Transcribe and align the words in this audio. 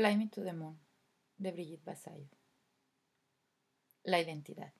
Fly 0.00 0.16
Me 0.16 0.28
to 0.28 0.42
the 0.42 0.54
Moon, 0.54 0.80
de 1.36 1.52
Brigitte 1.52 1.84
Basayo. 1.84 2.30
La 4.02 4.18
identidad. 4.18 4.72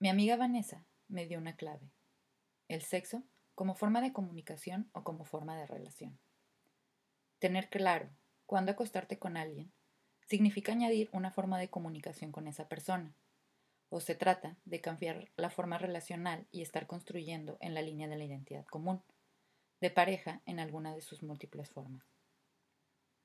Mi 0.00 0.08
amiga 0.08 0.34
Vanessa 0.36 0.84
me 1.06 1.28
dio 1.28 1.38
una 1.38 1.54
clave. 1.54 1.92
El 2.66 2.82
sexo 2.82 3.22
como 3.54 3.76
forma 3.76 4.00
de 4.00 4.12
comunicación 4.12 4.90
o 4.92 5.04
como 5.04 5.24
forma 5.24 5.56
de 5.56 5.68
relación. 5.68 6.18
Tener 7.38 7.68
claro 7.68 8.10
cuándo 8.44 8.72
acostarte 8.72 9.20
con 9.20 9.36
alguien 9.36 9.72
significa 10.26 10.72
añadir 10.72 11.10
una 11.12 11.30
forma 11.30 11.60
de 11.60 11.70
comunicación 11.70 12.32
con 12.32 12.48
esa 12.48 12.66
persona, 12.68 13.14
o 13.88 14.00
se 14.00 14.16
trata 14.16 14.56
de 14.64 14.80
cambiar 14.80 15.30
la 15.36 15.50
forma 15.50 15.78
relacional 15.78 16.48
y 16.50 16.62
estar 16.62 16.88
construyendo 16.88 17.56
en 17.60 17.72
la 17.72 17.82
línea 17.82 18.08
de 18.08 18.16
la 18.16 18.24
identidad 18.24 18.66
común, 18.66 19.00
de 19.80 19.92
pareja 19.92 20.42
en 20.44 20.58
alguna 20.58 20.92
de 20.92 21.02
sus 21.02 21.22
múltiples 21.22 21.70
formas. 21.70 22.12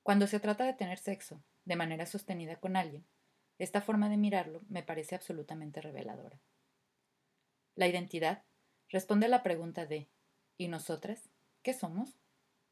Cuando 0.02 0.26
se 0.26 0.40
trata 0.40 0.64
de 0.64 0.74
tener 0.74 0.98
sexo 0.98 1.42
de 1.64 1.76
manera 1.76 2.06
sostenida 2.06 2.56
con 2.56 2.76
alguien, 2.76 3.06
esta 3.58 3.80
forma 3.80 4.08
de 4.08 4.16
mirarlo 4.16 4.62
me 4.68 4.82
parece 4.82 5.14
absolutamente 5.14 5.80
reveladora. 5.80 6.40
La 7.74 7.86
identidad 7.86 8.44
responde 8.88 9.26
a 9.26 9.28
la 9.28 9.42
pregunta 9.42 9.86
de 9.86 10.08
¿y 10.56 10.68
nosotras? 10.68 11.28
¿Qué 11.62 11.74
somos? 11.74 12.18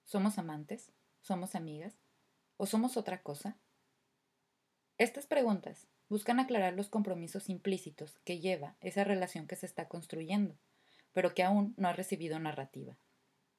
¿Somos 0.05 0.39
amantes? 0.39 0.93
¿Somos 1.21 1.55
amigas? 1.55 1.95
¿O 2.57 2.67
somos 2.67 2.97
otra 2.97 3.23
cosa? 3.23 3.57
Estas 4.99 5.27
preguntas 5.27 5.89
buscan 6.09 6.41
aclarar 6.41 6.75
los 6.75 6.89
compromisos 6.89 7.49
implícitos 7.49 8.19
que 8.25 8.39
lleva 8.41 8.77
esa 8.81 9.05
relación 9.05 9.47
que 9.47 9.57
se 9.57 9.67
está 9.67 9.89
construyendo, 9.89 10.57
pero 11.13 11.35
que 11.35 11.43
aún 11.43 11.75
no 11.77 11.89
ha 11.89 11.93
recibido 11.93 12.39
narrativa, 12.39 12.97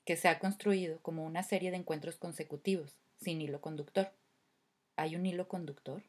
que 0.06 0.16
se 0.16 0.30
ha 0.30 0.40
construido 0.40 1.00
como 1.02 1.26
una 1.26 1.44
serie 1.44 1.72
de 1.72 1.78
encuentros 1.78 2.18
consecutivos, 2.18 2.98
sin 3.18 3.42
hilo 3.42 3.62
conductor. 3.62 4.12
¿Hay 4.96 5.16
un 5.16 5.26
hilo 5.26 5.48
conductor? 5.48 6.04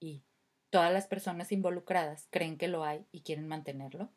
¿Y 0.00 0.22
todas 0.70 0.92
las 0.92 1.06
personas 1.06 1.52
involucradas 1.52 2.26
creen 2.30 2.58
que 2.58 2.68
lo 2.68 2.84
hay 2.84 3.06
y 3.12 3.20
quieren 3.20 3.48
mantenerlo? 3.48 4.10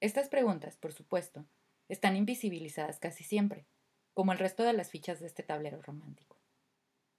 Estas 0.00 0.28
preguntas, 0.28 0.76
por 0.76 0.92
supuesto, 0.92 1.44
están 1.88 2.16
invisibilizadas 2.16 2.98
casi 2.98 3.24
siempre, 3.24 3.66
como 4.14 4.32
el 4.32 4.38
resto 4.38 4.64
de 4.64 4.72
las 4.72 4.90
fichas 4.90 5.20
de 5.20 5.26
este 5.26 5.42
tablero 5.42 5.82
romántico. 5.82 6.36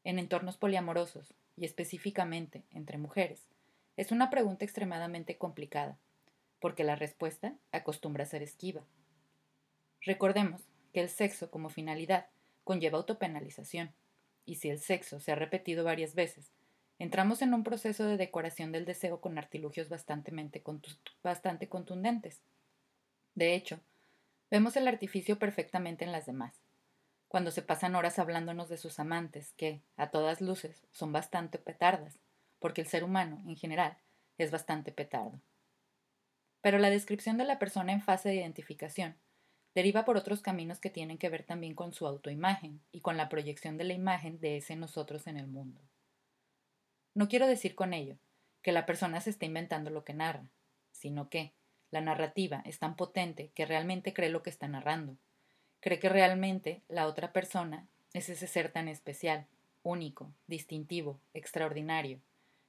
En 0.04 0.20
entornos 0.20 0.58
poliamorosos, 0.58 1.34
y 1.58 1.66
específicamente 1.66 2.64
entre 2.72 2.98
mujeres, 2.98 3.48
es 3.98 4.12
una 4.12 4.30
pregunta 4.30 4.66
extremadamente 4.66 5.38
complicada, 5.38 5.98
porque 6.60 6.84
la 6.84 6.96
respuesta 6.96 7.56
acostumbra 7.72 8.24
a 8.24 8.28
ser 8.28 8.44
esquiva. 8.44 8.86
Recordemos 10.02 10.62
que 10.94 11.02
el 11.02 11.10
sexo 11.10 11.50
como 11.50 11.70
finalidad 11.70 12.28
conlleva 12.66 12.98
autopenalización, 12.98 13.94
y 14.46 14.56
si 14.56 14.70
el 14.70 14.80
sexo 14.80 15.22
se 15.22 15.32
ha 15.32 15.36
repetido 15.36 15.86
varias 15.86 16.16
veces, 16.16 16.52
entramos 17.00 17.42
en 17.42 17.54
un 17.54 17.64
proceso 17.64 18.04
de 18.06 18.18
decoración 18.18 18.74
del 18.74 18.84
deseo 18.84 19.22
con 19.22 19.38
artilugios 19.38 19.88
bastante 19.88 21.70
contundentes. 21.70 22.42
De 23.36 23.56
hecho, 23.56 23.80
vemos 24.52 24.76
el 24.76 24.90
artificio 24.90 25.40
perfectamente 25.40 26.04
en 26.04 26.12
las 26.12 26.26
demás, 26.26 26.60
cuando 27.28 27.52
se 27.52 27.62
pasan 27.62 27.96
horas 27.96 28.18
hablándonos 28.18 28.70
de 28.70 28.78
sus 28.78 28.98
amantes, 29.00 29.54
que, 29.58 29.82
a 29.98 30.10
todas 30.10 30.42
luces, 30.42 30.86
son 30.92 31.12
bastante 31.12 31.58
petardas, 31.58 32.18
porque 32.60 32.82
el 32.82 32.88
ser 32.88 33.04
humano, 33.04 33.44
en 33.46 33.58
general, 33.58 33.98
es 34.38 34.52
bastante 34.52 34.92
petardo. 34.92 35.42
Pero 36.62 36.78
la 36.80 36.90
descripción 36.90 37.38
de 37.38 37.46
la 37.46 37.60
persona 37.60 37.92
en 37.92 38.02
fase 38.02 38.30
de 38.30 38.36
identificación 38.36 39.16
deriva 39.76 40.06
por 40.06 40.16
otros 40.16 40.42
caminos 40.42 40.80
que 40.80 40.90
tienen 40.90 41.18
que 41.18 41.30
ver 41.30 41.44
también 41.44 41.76
con 41.76 41.94
su 41.94 42.08
autoimagen 42.08 42.80
y 42.94 43.02
con 43.02 43.18
la 43.18 43.30
proyección 43.30 43.78
de 43.78 43.84
la 43.84 43.94
imagen 43.94 44.40
de 44.40 44.58
ese 44.58 44.76
nosotros 44.78 45.28
en 45.28 45.38
el 45.38 45.48
mundo. 45.48 45.82
No 47.14 47.28
quiero 47.28 47.46
decir 47.46 47.76
con 47.76 47.94
ello 47.94 48.16
que 48.62 48.72
la 48.72 48.86
persona 48.86 49.22
se 49.22 49.30
esté 49.30 49.46
inventando 49.46 49.92
lo 49.92 50.04
que 50.06 50.14
narra, 50.14 50.46
sino 50.92 51.30
que 51.30 51.52
la 51.92 52.02
narrativa 52.02 52.64
es 52.66 52.80
tan 52.80 52.96
potente 52.96 53.52
que 53.54 53.66
realmente 53.66 54.14
cree 54.14 54.30
lo 54.30 54.42
que 54.42 54.50
está 54.50 54.68
narrando, 54.68 55.18
cree 55.82 56.00
que 56.00 56.10
realmente 56.10 56.82
la 56.88 57.06
otra 57.06 57.32
persona 57.32 57.88
es 58.14 58.30
ese 58.30 58.48
ser 58.48 58.72
tan 58.72 58.88
especial, 58.88 59.46
único, 59.84 60.32
distintivo, 60.48 61.20
extraordinario, 61.34 62.20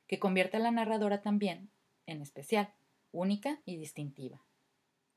que 0.06 0.18
convierte 0.18 0.58
a 0.58 0.60
la 0.60 0.70
narradora 0.70 1.22
también 1.22 1.70
en 2.06 2.20
especial, 2.20 2.72
única 3.12 3.60
y 3.64 3.76
distintiva. 3.76 4.38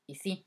Y 0.06 0.16
sí, 0.16 0.46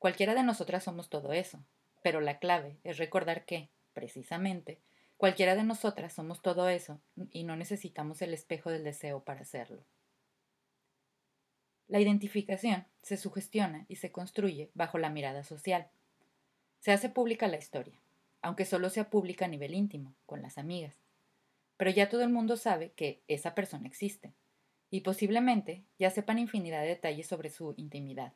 Cualquiera 0.00 0.34
de 0.34 0.42
nosotras 0.42 0.82
somos 0.82 1.10
todo 1.10 1.34
eso, 1.34 1.62
pero 2.02 2.22
la 2.22 2.38
clave 2.38 2.78
es 2.84 2.96
recordar 2.96 3.44
que, 3.44 3.68
precisamente, 3.92 4.80
cualquiera 5.18 5.54
de 5.54 5.62
nosotras 5.62 6.14
somos 6.14 6.40
todo 6.40 6.70
eso 6.70 7.02
y 7.32 7.44
no 7.44 7.54
necesitamos 7.54 8.22
el 8.22 8.32
espejo 8.32 8.70
del 8.70 8.82
deseo 8.82 9.22
para 9.22 9.42
hacerlo. 9.42 9.84
La 11.86 12.00
identificación 12.00 12.86
se 13.02 13.18
sugestiona 13.18 13.84
y 13.88 13.96
se 13.96 14.10
construye 14.10 14.70
bajo 14.72 14.96
la 14.96 15.10
mirada 15.10 15.44
social. 15.44 15.90
Se 16.78 16.92
hace 16.92 17.10
pública 17.10 17.46
la 17.46 17.58
historia, 17.58 18.00
aunque 18.40 18.64
solo 18.64 18.88
sea 18.88 19.10
pública 19.10 19.44
a 19.44 19.48
nivel 19.48 19.74
íntimo, 19.74 20.14
con 20.24 20.40
las 20.40 20.56
amigas. 20.56 20.96
Pero 21.76 21.90
ya 21.90 22.08
todo 22.08 22.22
el 22.22 22.30
mundo 22.30 22.56
sabe 22.56 22.92
que 22.92 23.20
esa 23.28 23.54
persona 23.54 23.86
existe, 23.86 24.32
y 24.88 25.02
posiblemente 25.02 25.84
ya 25.98 26.08
sepan 26.08 26.38
infinidad 26.38 26.80
de 26.80 26.88
detalles 26.88 27.26
sobre 27.26 27.50
su 27.50 27.74
intimidad. 27.76 28.32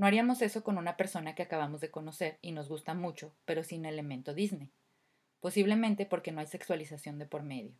No 0.00 0.06
haríamos 0.06 0.40
eso 0.40 0.64
con 0.64 0.78
una 0.78 0.96
persona 0.96 1.34
que 1.34 1.42
acabamos 1.42 1.82
de 1.82 1.90
conocer 1.90 2.38
y 2.40 2.52
nos 2.52 2.70
gusta 2.70 2.94
mucho, 2.94 3.34
pero 3.44 3.62
sin 3.62 3.84
elemento 3.84 4.32
Disney. 4.32 4.70
Posiblemente 5.40 6.06
porque 6.06 6.32
no 6.32 6.40
hay 6.40 6.46
sexualización 6.46 7.18
de 7.18 7.26
por 7.26 7.42
medio. 7.42 7.74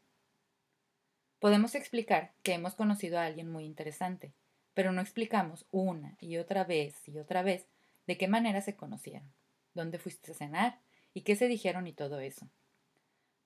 Podemos 1.39 1.75
explicar 1.75 2.35
que 2.43 2.53
hemos 2.53 2.75
conocido 2.75 3.19
a 3.19 3.25
alguien 3.25 3.51
muy 3.51 3.65
interesante, 3.65 4.35
pero 4.75 4.93
no 4.93 5.01
explicamos 5.01 5.65
una 5.71 6.19
y 6.21 6.37
otra 6.37 6.63
vez 6.65 7.09
y 7.09 7.17
otra 7.17 7.41
vez 7.41 7.67
de 8.07 8.19
qué 8.19 8.29
manera 8.29 8.61
se 8.61 8.77
conocieron, 8.77 9.33
dónde 9.73 9.99
fuiste 9.99 10.33
a 10.33 10.35
cenar 10.35 10.79
y 11.15 11.23
qué 11.23 11.37
se 11.37 11.49
dijeron 11.49 11.87
y 11.87 11.95
todo 11.95 12.21
eso. 12.21 12.47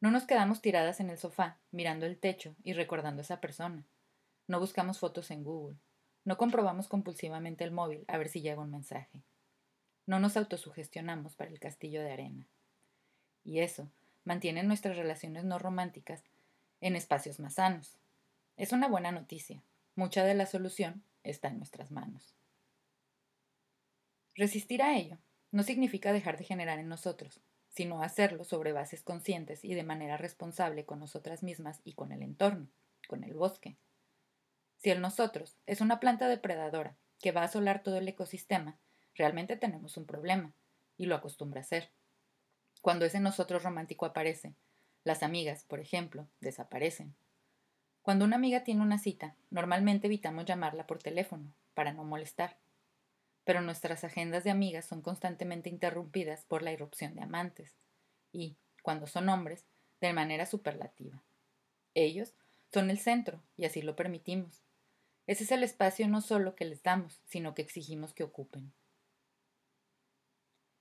No 0.01 0.11
nos 0.11 0.25
quedamos 0.25 0.61
tiradas 0.61 0.99
en 0.99 1.11
el 1.11 1.19
sofá, 1.19 1.59
mirando 1.71 2.07
el 2.07 2.19
techo 2.19 2.57
y 2.65 2.73
recordando 2.73 3.21
a 3.21 3.23
esa 3.23 3.41
persona. 3.41 3.87
No 4.49 4.59
buscamos 4.59 4.99
fotos 4.99 5.31
en 5.31 5.45
Google. 5.45 5.77
No 6.25 6.39
comprobamos 6.39 6.89
compulsivamente 6.89 7.65
el 7.65 7.71
móvil 7.71 8.05
a 8.09 8.17
ver 8.17 8.29
si 8.29 8.41
llega 8.41 8.63
un 8.63 8.71
mensaje. 8.71 9.23
No 10.07 10.21
nos 10.21 10.37
autosugestionamos 10.37 11.37
para 11.37 11.51
el 11.51 11.61
castillo 11.61 12.01
de 12.03 12.13
arena. 12.13 12.47
Y 13.45 13.61
eso 13.61 13.89
mantiene 14.25 14.63
nuestras 14.63 14.97
relaciones 14.97 15.45
no 15.45 15.59
románticas 15.59 16.25
en 16.81 16.97
espacios 16.97 17.41
más 17.41 17.55
sanos. 17.55 17.99
Es 18.57 18.73
una 18.73 18.89
buena 18.89 19.13
noticia. 19.13 19.63
Mucha 19.97 20.25
de 20.25 20.35
la 20.35 20.47
solución 20.47 21.03
está 21.23 21.49
en 21.49 21.59
nuestras 21.59 21.91
manos. 21.91 22.35
Resistir 24.35 24.83
a 24.83 24.97
ello 24.97 25.19
no 25.53 25.63
significa 25.63 26.13
dejar 26.13 26.39
de 26.39 26.45
generar 26.45 26.79
en 26.79 26.89
nosotros, 26.89 27.41
sino 27.69 28.03
hacerlo 28.03 28.45
sobre 28.45 28.73
bases 28.73 29.03
conscientes 29.03 29.65
y 29.65 29.75
de 29.75 29.85
manera 29.85 30.17
responsable 30.17 30.85
con 30.85 31.01
nosotras 31.01 31.43
mismas 31.43 31.81
y 31.85 31.93
con 31.93 32.13
el 32.13 32.23
entorno, 32.23 32.69
con 33.09 33.25
el 33.25 33.35
bosque, 33.35 33.77
si 34.85 34.91
el 34.91 35.01
nosotros 35.01 35.57
es 35.65 35.81
una 35.81 35.99
planta 35.99 36.29
depredadora 36.29 36.95
que 37.19 37.33
va 37.33 37.41
a 37.41 37.45
asolar 37.45 37.83
todo 37.83 37.97
el 37.97 38.07
ecosistema, 38.07 38.77
realmente 39.15 39.57
tenemos 39.57 39.97
un 39.97 40.05
problema, 40.05 40.53
y 40.99 41.07
lo 41.07 41.15
acostumbra 41.15 41.63
a 41.63 41.65
ser. 41.65 41.91
Cuando 42.83 43.07
ese 43.07 43.19
nosotros 43.19 43.63
romántico 43.63 44.05
aparece, 44.05 44.53
las 45.03 45.23
amigas, 45.23 45.65
por 45.65 45.81
ejemplo, 45.81 46.29
desaparecen. 46.41 47.15
Cuando 48.03 48.27
una 48.27 48.37
amiga 48.37 48.63
tiene 48.63 48.83
una 48.83 48.99
cita, 48.99 49.37
normalmente 49.49 50.09
evitamos 50.09 50.45
llamarla 50.45 50.87
por 50.87 51.03
teléfono, 51.03 51.55
para 51.73 51.95
no 51.95 52.05
molestar. 52.05 52.59
Pero 53.45 53.63
nuestras 53.63 54.05
agendas 54.05 54.45
de 54.45 54.51
amigas 54.51 54.85
son 54.85 55.01
constantemente 55.01 55.71
interrumpidas 55.71 56.45
por 56.45 56.63
la 56.63 56.73
irrupción 56.73 57.15
de 57.15 57.23
amantes, 57.23 57.75
y, 58.33 58.59
cuando 58.83 59.07
son 59.07 59.31
hombres, 59.31 59.65
de 60.03 60.13
manera 60.13 60.45
superlativa. 60.45 61.23
Ellos 61.95 62.35
son 62.71 62.91
el 62.91 62.99
centro, 62.99 63.41
y 63.57 63.65
así 63.65 63.81
lo 63.81 63.97
permitimos. 63.97 64.63
Ese 65.27 65.45
es 65.45 65.53
el 65.53 65.63
espacio 65.63 66.07
no 66.09 66.21
solo 66.21 66.55
que 66.55 66.67
les 66.67 66.83
damos, 66.83 67.21
sino 67.25 67.55
que 67.55 67.63
exigimos 67.63 68.13
que 68.13 68.25
ocupen. 68.25 68.73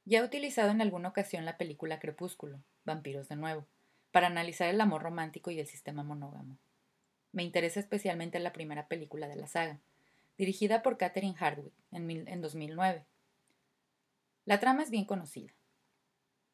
Ya 0.06 0.20
he 0.20 0.24
utilizado 0.24 0.72
en 0.72 0.82
alguna 0.82 1.10
ocasión 1.10 1.46
la 1.46 1.58
película 1.58 2.00
Crepúsculo, 2.00 2.60
Vampiros 2.84 3.30
de 3.30 3.38
nuevo, 3.38 3.66
para 4.12 4.28
analizar 4.28 4.68
el 4.68 4.82
amor 4.82 5.02
romántico 5.02 5.50
y 5.50 5.60
el 5.60 5.68
sistema 5.68 6.04
monógamo. 6.04 6.58
Me 7.32 7.44
interesa 7.44 7.80
especialmente 7.80 8.40
la 8.40 8.52
primera 8.52 8.88
película 8.88 9.30
de 9.30 9.38
la 9.38 9.48
saga, 9.48 9.80
dirigida 10.38 10.84
por 10.84 10.98
Catherine 10.98 11.38
Hardwick 11.38 11.74
en, 11.92 12.28
en 12.28 12.42
2009. 12.42 13.06
La 14.46 14.60
trama 14.60 14.84
es 14.84 14.90
bien 14.90 15.06
conocida. 15.06 15.54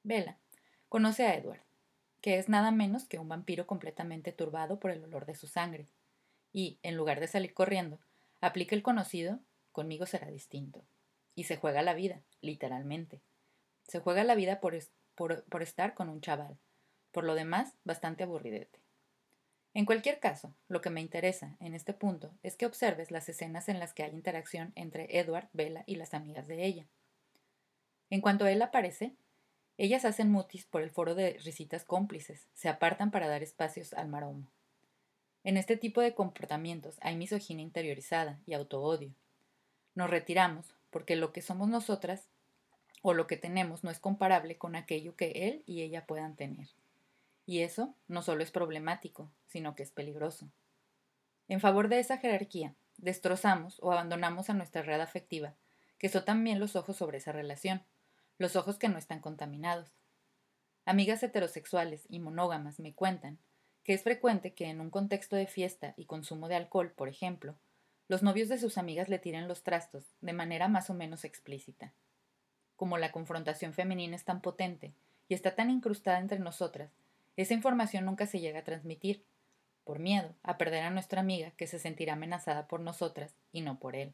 Bella 0.03 0.37
conoce 0.89 1.25
a 1.25 1.35
Edward, 1.35 1.61
que 2.21 2.37
es 2.37 2.49
nada 2.49 2.71
menos 2.71 3.05
que 3.05 3.17
un 3.17 3.29
vampiro 3.29 3.65
completamente 3.65 4.31
turbado 4.31 4.79
por 4.79 4.91
el 4.91 5.03
olor 5.03 5.25
de 5.25 5.35
su 5.35 5.47
sangre, 5.47 5.87
y, 6.51 6.79
en 6.83 6.95
lugar 6.95 7.19
de 7.19 7.27
salir 7.27 7.53
corriendo, 7.53 7.99
aplica 8.41 8.75
el 8.75 8.83
conocido, 8.83 9.39
conmigo 9.71 10.05
será 10.05 10.27
distinto. 10.31 10.83
Y 11.35 11.45
se 11.45 11.57
juega 11.57 11.81
la 11.81 11.93
vida, 11.93 12.21
literalmente. 12.41 13.21
Se 13.87 13.99
juega 13.99 14.23
la 14.23 14.35
vida 14.35 14.59
por, 14.59 14.77
por, 15.15 15.43
por 15.45 15.61
estar 15.61 15.93
con 15.93 16.09
un 16.09 16.21
chaval. 16.21 16.57
Por 17.11 17.23
lo 17.23 17.35
demás, 17.35 17.75
bastante 17.83 18.23
aburridete. 18.23 18.79
En 19.73 19.85
cualquier 19.85 20.19
caso, 20.19 20.55
lo 20.67 20.81
que 20.81 20.89
me 20.89 21.01
interesa 21.01 21.55
en 21.59 21.75
este 21.75 21.93
punto 21.93 22.33
es 22.43 22.55
que 22.55 22.65
observes 22.65 23.11
las 23.11 23.29
escenas 23.29 23.69
en 23.69 23.79
las 23.79 23.93
que 23.93 24.03
hay 24.03 24.11
interacción 24.11 24.73
entre 24.75 25.19
Edward, 25.19 25.49
Bella 25.53 25.83
y 25.85 25.95
las 25.95 26.13
amigas 26.13 26.47
de 26.47 26.65
ella. 26.65 26.87
En 28.09 28.21
cuanto 28.21 28.47
él 28.47 28.61
aparece, 28.61 29.15
ellas 29.77 30.03
hacen 30.05 30.31
mutis 30.31 30.65
por 30.65 30.81
el 30.81 30.89
foro 30.89 31.13
de 31.15 31.37
risitas 31.45 31.85
cómplices, 31.85 32.47
se 32.53 32.67
apartan 32.67 33.11
para 33.11 33.27
dar 33.27 33.43
espacios 33.43 33.93
al 33.93 34.09
maromo. 34.09 34.51
En 35.43 35.57
este 35.57 35.77
tipo 35.77 36.01
de 36.01 36.13
comportamientos 36.13 36.97
hay 37.01 37.15
misoginia 37.15 37.63
interiorizada 37.63 38.39
y 38.45 38.53
autoodio. 38.53 39.13
Nos 39.95 40.09
retiramos 40.09 40.75
porque 40.89 41.15
lo 41.15 41.31
que 41.31 41.41
somos 41.41 41.69
nosotras 41.69 42.27
o 43.01 43.13
lo 43.13 43.27
que 43.27 43.37
tenemos 43.37 43.83
no 43.83 43.89
es 43.89 43.99
comparable 43.99 44.57
con 44.57 44.75
aquello 44.75 45.15
que 45.15 45.31
él 45.47 45.63
y 45.65 45.81
ella 45.81 46.05
puedan 46.05 46.35
tener. 46.35 46.67
Y 47.45 47.59
eso 47.59 47.95
no 48.07 48.21
solo 48.21 48.43
es 48.43 48.51
problemático, 48.51 49.31
sino 49.47 49.75
que 49.75 49.83
es 49.83 49.91
peligroso. 49.91 50.49
En 51.47 51.61
favor 51.61 51.87
de 51.87 51.99
esa 51.99 52.17
jerarquía, 52.17 52.75
destrozamos 52.97 53.79
o 53.81 53.91
abandonamos 53.91 54.49
a 54.49 54.53
nuestra 54.53 54.81
red 54.81 54.99
afectiva, 54.99 55.55
que 55.97 56.09
son 56.09 56.25
también 56.25 56.59
los 56.59 56.75
ojos 56.75 56.97
sobre 56.97 57.17
esa 57.17 57.31
relación, 57.31 57.81
los 58.37 58.55
ojos 58.55 58.77
que 58.77 58.89
no 58.89 58.97
están 58.97 59.19
contaminados. 59.19 59.89
Amigas 60.85 61.23
heterosexuales 61.23 62.05
y 62.09 62.19
monógamas 62.19 62.79
me 62.79 62.93
cuentan 62.93 63.39
que 63.89 63.95
es 63.95 64.03
frecuente 64.03 64.53
que 64.53 64.65
en 64.65 64.81
un 64.81 64.91
contexto 64.91 65.35
de 65.35 65.47
fiesta 65.47 65.95
y 65.97 66.05
consumo 66.05 66.47
de 66.47 66.55
alcohol, 66.55 66.91
por 66.91 67.09
ejemplo, 67.09 67.55
los 68.07 68.21
novios 68.21 68.47
de 68.47 68.59
sus 68.59 68.77
amigas 68.77 69.09
le 69.09 69.17
tiren 69.17 69.47
los 69.47 69.63
trastos 69.63 70.05
de 70.21 70.31
manera 70.31 70.67
más 70.67 70.91
o 70.91 70.93
menos 70.93 71.25
explícita. 71.25 71.91
Como 72.75 72.99
la 72.99 73.11
confrontación 73.11 73.73
femenina 73.73 74.15
es 74.15 74.25
tan 74.25 74.41
potente 74.41 74.93
y 75.27 75.33
está 75.33 75.55
tan 75.55 75.71
incrustada 75.71 76.19
entre 76.19 76.37
nosotras, 76.37 76.91
esa 77.35 77.55
información 77.55 78.05
nunca 78.05 78.27
se 78.27 78.39
llega 78.39 78.59
a 78.59 78.63
transmitir, 78.63 79.25
por 79.85 79.97
miedo 79.97 80.35
a 80.43 80.59
perder 80.59 80.83
a 80.83 80.91
nuestra 80.91 81.21
amiga 81.21 81.49
que 81.57 81.65
se 81.65 81.79
sentirá 81.79 82.13
amenazada 82.13 82.67
por 82.67 82.81
nosotras 82.81 83.33
y 83.51 83.61
no 83.61 83.79
por 83.79 83.95
él. 83.95 84.13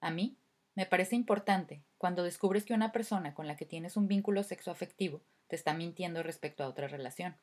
A 0.00 0.10
mí 0.10 0.38
me 0.74 0.86
parece 0.86 1.16
importante 1.16 1.82
cuando 1.98 2.22
descubres 2.22 2.64
que 2.64 2.72
una 2.72 2.92
persona 2.92 3.34
con 3.34 3.46
la 3.46 3.56
que 3.56 3.66
tienes 3.66 3.98
un 3.98 4.08
vínculo 4.08 4.42
sexoafectivo 4.42 5.20
te 5.48 5.56
está 5.56 5.74
mintiendo 5.74 6.22
respecto 6.22 6.64
a 6.64 6.68
otra 6.68 6.88
relación. 6.88 7.36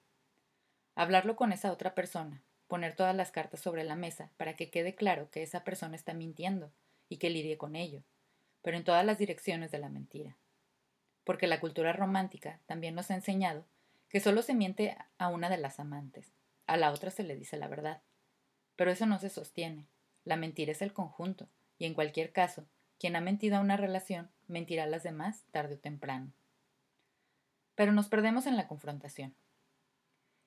Hablarlo 1.00 1.38
con 1.38 1.54
esa 1.54 1.72
otra 1.72 1.96
persona, 1.96 2.44
poner 2.68 2.94
todas 2.94 3.16
las 3.16 3.32
cartas 3.32 3.62
sobre 3.62 3.86
la 3.86 3.96
mesa 3.96 4.32
para 4.36 4.58
que 4.58 4.70
quede 4.70 4.96
claro 4.96 5.32
que 5.32 5.42
esa 5.44 5.64
persona 5.64 5.96
está 5.96 6.14
mintiendo 6.14 6.74
y 7.08 7.20
que 7.20 7.30
lidie 7.30 7.58
con 7.58 7.78
ello, 7.78 8.04
pero 8.62 8.76
en 8.76 8.84
todas 8.84 9.06
las 9.06 9.18
direcciones 9.18 9.72
de 9.72 9.80
la 9.80 9.88
mentira. 9.88 10.36
Porque 11.24 11.48
la 11.48 11.62
cultura 11.62 11.94
romántica 11.94 12.60
también 12.66 12.96
nos 12.96 13.12
ha 13.12 13.16
enseñado 13.16 13.64
que 14.10 14.20
solo 14.20 14.42
se 14.42 14.54
miente 14.54 14.98
a 15.18 15.30
una 15.30 15.50
de 15.50 15.56
las 15.56 15.80
amantes, 15.80 16.34
a 16.68 16.76
la 16.76 16.92
otra 16.92 17.12
se 17.12 17.24
le 17.24 17.38
dice 17.38 17.56
la 17.56 17.70
verdad. 17.70 18.02
Pero 18.76 18.92
eso 18.92 19.06
no 19.06 19.20
se 19.20 19.30
sostiene. 19.30 19.86
La 20.26 20.36
mentira 20.36 20.74
es 20.74 20.82
el 20.82 20.92
conjunto, 20.92 21.48
y 21.78 21.86
en 21.86 21.94
cualquier 21.94 22.34
caso, 22.34 22.66
quien 23.00 23.16
ha 23.16 23.22
mentido 23.22 23.56
a 23.56 23.62
una 23.62 23.78
relación 23.78 24.30
mentirá 24.50 24.84
a 24.84 24.88
las 24.88 25.04
demás 25.04 25.46
tarde 25.52 25.76
o 25.76 25.80
temprano. 25.80 26.34
Pero 27.76 27.94
nos 27.94 28.10
perdemos 28.10 28.48
en 28.48 28.58
la 28.58 28.68
confrontación, 28.68 29.34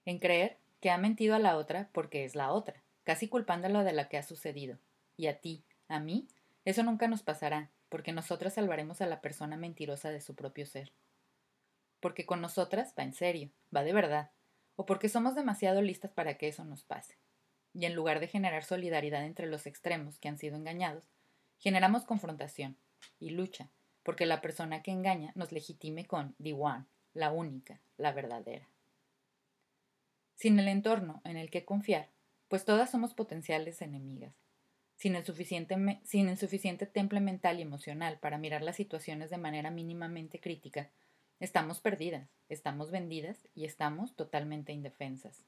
en 0.04 0.18
creer 0.18 0.58
que 0.80 0.90
ha 0.90 0.98
mentido 0.98 1.34
a 1.34 1.38
la 1.38 1.56
otra 1.56 1.88
porque 1.92 2.24
es 2.24 2.34
la 2.34 2.52
otra, 2.52 2.82
casi 3.04 3.28
culpándola 3.28 3.84
de 3.84 3.92
lo 3.92 4.08
que 4.08 4.18
ha 4.18 4.22
sucedido. 4.22 4.78
Y 5.16 5.26
a 5.26 5.40
ti, 5.40 5.62
a 5.88 6.00
mí, 6.00 6.26
eso 6.64 6.82
nunca 6.82 7.08
nos 7.08 7.22
pasará, 7.22 7.70
porque 7.88 8.12
nosotras 8.12 8.54
salvaremos 8.54 9.00
a 9.00 9.06
la 9.06 9.20
persona 9.20 9.56
mentirosa 9.56 10.10
de 10.10 10.20
su 10.20 10.34
propio 10.34 10.66
ser. 10.66 10.92
Porque 12.00 12.26
con 12.26 12.40
nosotras 12.40 12.94
va 12.98 13.04
en 13.04 13.14
serio, 13.14 13.50
va 13.74 13.84
de 13.84 13.92
verdad, 13.92 14.30
o 14.76 14.86
porque 14.86 15.08
somos 15.08 15.34
demasiado 15.34 15.82
listas 15.82 16.12
para 16.12 16.38
que 16.38 16.48
eso 16.48 16.64
nos 16.64 16.82
pase. 16.82 17.18
Y 17.74 17.86
en 17.86 17.94
lugar 17.94 18.20
de 18.20 18.28
generar 18.28 18.64
solidaridad 18.64 19.24
entre 19.24 19.46
los 19.46 19.66
extremos 19.66 20.18
que 20.18 20.28
han 20.28 20.38
sido 20.38 20.56
engañados, 20.56 21.04
Generamos 21.62 22.04
confrontación 22.04 22.76
y 23.20 23.30
lucha, 23.30 23.70
porque 24.02 24.26
la 24.26 24.40
persona 24.40 24.82
que 24.82 24.90
engaña 24.90 25.30
nos 25.36 25.52
legitime 25.52 26.06
con 26.06 26.34
the 26.42 26.54
one, 26.54 26.86
la 27.14 27.30
única, 27.30 27.80
la 27.98 28.10
verdadera. 28.10 28.66
Sin 30.42 30.58
el 30.58 30.66
entorno 30.66 31.22
en 31.22 31.36
el 31.36 31.50
que 31.50 31.64
confiar, 31.64 32.10
pues 32.48 32.64
todas 32.64 32.90
somos 32.90 33.14
potenciales 33.14 33.80
enemigas. 33.80 34.34
Sin 34.96 35.14
el, 35.14 35.24
suficiente, 35.24 36.00
sin 36.02 36.28
el 36.28 36.36
suficiente 36.36 36.84
temple 36.84 37.20
mental 37.20 37.60
y 37.60 37.62
emocional 37.62 38.18
para 38.18 38.38
mirar 38.38 38.60
las 38.62 38.74
situaciones 38.74 39.30
de 39.30 39.38
manera 39.38 39.70
mínimamente 39.70 40.40
crítica, 40.40 40.90
estamos 41.38 41.80
perdidas, 41.80 42.28
estamos 42.48 42.90
vendidas 42.90 43.48
y 43.54 43.66
estamos 43.66 44.16
totalmente 44.16 44.72
indefensas. 44.72 45.46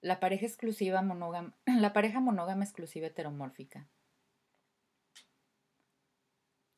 La 0.00 0.20
pareja 0.20 0.46
exclusiva 0.46 1.02
monógama, 1.02 1.56
la 1.66 1.92
pareja 1.92 2.20
monógama 2.20 2.62
exclusiva 2.62 3.08
heteromórfica. 3.08 3.88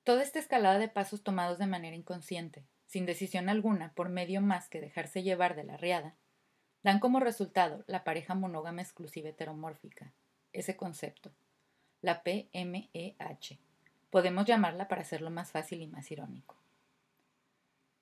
Toda 0.05 0.23
esta 0.23 0.38
escalada 0.38 0.78
de 0.78 0.88
pasos 0.88 1.23
tomados 1.23 1.58
de 1.58 1.67
manera 1.67 1.96
inconsciente, 1.96 2.64
sin 2.86 3.06
decisión 3.06 3.48
alguna, 3.48 3.92
por 3.92 4.08
medio 4.08 4.40
más 4.40 4.68
que 4.68 4.80
dejarse 4.80 5.22
llevar 5.22 5.56
de 5.56 5.64
la 5.64 5.76
riada, 5.76 6.14
dan 6.82 7.00
como 7.00 7.20
resultado 7.20 7.84
la 7.86 8.04
pareja 8.04 8.34
monógama 8.34 8.82
exclusiva 8.82 9.28
heteromórfica, 9.28 10.12
ese 10.52 10.76
concepto, 10.76 11.32
la 12.00 12.22
PMEH. 12.22 13.58
Podemos 14.10 14.46
llamarla 14.46 14.86
para 14.88 15.02
hacerlo 15.02 15.30
más 15.30 15.50
fácil 15.50 15.82
y 15.82 15.88
más 15.88 16.10
irónico. 16.10 16.56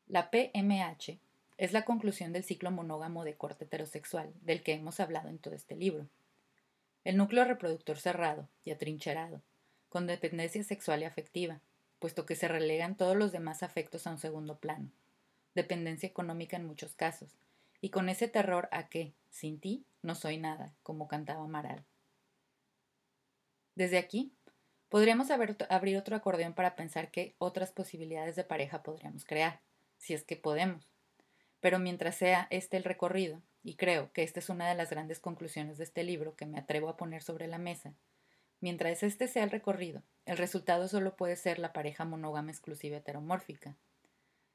La 0.07 0.31
PMH 0.31 1.19
es 1.57 1.73
la 1.73 1.85
conclusión 1.85 2.33
del 2.33 2.45
ciclo 2.45 2.71
monógamo 2.71 3.25
de 3.25 3.35
corte 3.35 3.65
heterosexual 3.65 4.33
del 4.43 4.63
que 4.63 4.75
hemos 4.75 5.01
hablado 5.01 5.29
en 5.29 5.39
todo 5.39 5.55
este 5.55 5.77
libro. 5.77 6.07
El 7.05 7.17
núcleo 7.17 7.45
reproductor 7.45 7.99
cerrado 7.99 8.49
y 8.65 8.71
atrincherado, 8.71 9.41
con 9.89 10.07
dependencia 10.07 10.63
sexual 10.63 11.03
y 11.03 11.05
afectiva, 11.05 11.61
puesto 12.05 12.27
que 12.27 12.37
se 12.37 12.49
relegan 12.49 12.99
todos 12.99 13.17
los 13.17 13.33
demás 13.33 13.63
afectos 13.63 14.07
a 14.07 14.11
un 14.11 14.19
segundo 14.19 14.59
plano, 14.59 14.91
dependencia 15.55 16.07
económica 16.07 16.55
en 16.55 16.67
muchos 16.67 16.95
casos, 16.95 17.39
y 17.81 17.89
con 17.89 18.11
ese 18.11 18.29
terror 18.29 18.69
a 18.73 18.91
que, 18.91 19.15
sin 19.31 19.59
ti, 19.59 19.87
no 20.03 20.15
soy 20.15 20.37
nada, 20.37 20.75
como 20.83 21.09
cantaba 21.09 21.45
Amaral. 21.45 21.83
Desde 23.75 23.97
aquí, 23.97 24.35
podríamos 24.91 25.31
abrir 25.31 25.97
otro 25.97 26.15
acordeón 26.15 26.53
para 26.53 26.77
pensar 26.77 27.11
qué 27.11 27.37
otras 27.39 27.73
posibilidades 27.73 28.37
de 28.37 28.45
pareja 28.45 28.83
podríamos 28.83 29.25
crear, 29.25 29.63
si 29.97 30.13
es 30.13 30.25
que 30.25 30.37
podemos. 30.37 30.87
Pero 31.61 31.79
mientras 31.79 32.17
sea 32.17 32.49
este 32.51 32.77
el 32.77 32.85
recorrido, 32.85 33.41
y 33.63 33.77
creo 33.77 34.13
que 34.13 34.25
esta 34.25 34.41
es 34.41 34.51
una 34.51 34.69
de 34.69 34.75
las 34.75 34.91
grandes 34.91 35.21
conclusiones 35.21 35.79
de 35.79 35.85
este 35.85 36.03
libro 36.03 36.37
que 36.37 36.45
me 36.45 36.59
atrevo 36.59 36.91
a 36.91 36.99
poner 36.99 37.23
sobre 37.23 37.47
la 37.47 37.57
mesa, 37.57 37.95
mientras 38.65 39.03
este 39.03 39.29
sea 39.29 39.45
el 39.45 39.51
recorrido, 39.51 40.03
el 40.25 40.39
resultado 40.39 40.89
solo 40.89 41.17
puede 41.17 41.37
ser 41.37 41.59
la 41.59 41.75
pareja 41.75 42.07
monógama 42.07 42.51
exclusiva 42.51 42.97
heteromórfica. 42.97 43.77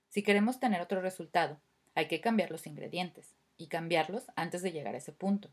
Si 0.10 0.24
queremos 0.24 0.60
tener 0.60 0.82
otro 0.82 1.00
resultado, 1.00 1.60
hay 1.94 2.08
que 2.08 2.20
cambiar 2.20 2.50
los 2.50 2.66
ingredientes, 2.66 3.36
y 3.56 3.68
cambiarlos 3.68 4.26
antes 4.36 4.64
de 4.64 4.72
llegar 4.72 4.96
a 4.96 4.98
ese 4.98 5.12
punto, 5.12 5.52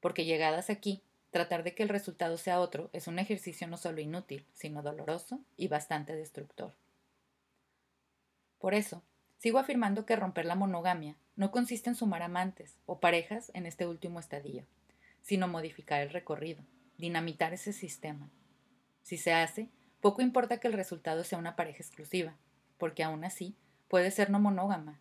porque 0.00 0.26
llegadas 0.26 0.68
aquí, 0.68 1.02
tratar 1.30 1.62
de 1.62 1.74
que 1.74 1.84
el 1.84 1.88
resultado 1.88 2.36
sea 2.36 2.60
otro 2.60 2.90
es 2.92 3.06
un 3.06 3.18
ejercicio 3.18 3.66
no 3.66 3.78
solo 3.78 4.02
inútil, 4.02 4.44
sino 4.52 4.82
doloroso 4.82 5.40
y 5.56 5.68
bastante 5.68 6.14
destructor. 6.14 6.74
Por 8.58 8.74
eso, 8.74 9.02
Sigo 9.38 9.58
afirmando 9.58 10.06
que 10.06 10.16
romper 10.16 10.46
la 10.46 10.54
monogamia 10.54 11.14
no 11.36 11.50
consiste 11.50 11.90
en 11.90 11.96
sumar 11.96 12.22
amantes 12.22 12.74
o 12.86 13.00
parejas 13.00 13.50
en 13.54 13.66
este 13.66 13.86
último 13.86 14.18
estadio, 14.18 14.64
sino 15.22 15.46
modificar 15.46 16.00
el 16.00 16.10
recorrido, 16.10 16.62
dinamitar 16.98 17.52
ese 17.52 17.72
sistema. 17.72 18.30
Si 19.02 19.16
se 19.16 19.32
hace, 19.32 19.68
poco 20.00 20.22
importa 20.22 20.58
que 20.58 20.68
el 20.68 20.74
resultado 20.74 21.24
sea 21.24 21.38
una 21.38 21.56
pareja 21.56 21.78
exclusiva, 21.78 22.36
porque 22.78 23.02
aún 23.02 23.24
así 23.24 23.56
puede 23.88 24.10
ser 24.10 24.30
no 24.30 24.38
monógama. 24.38 25.00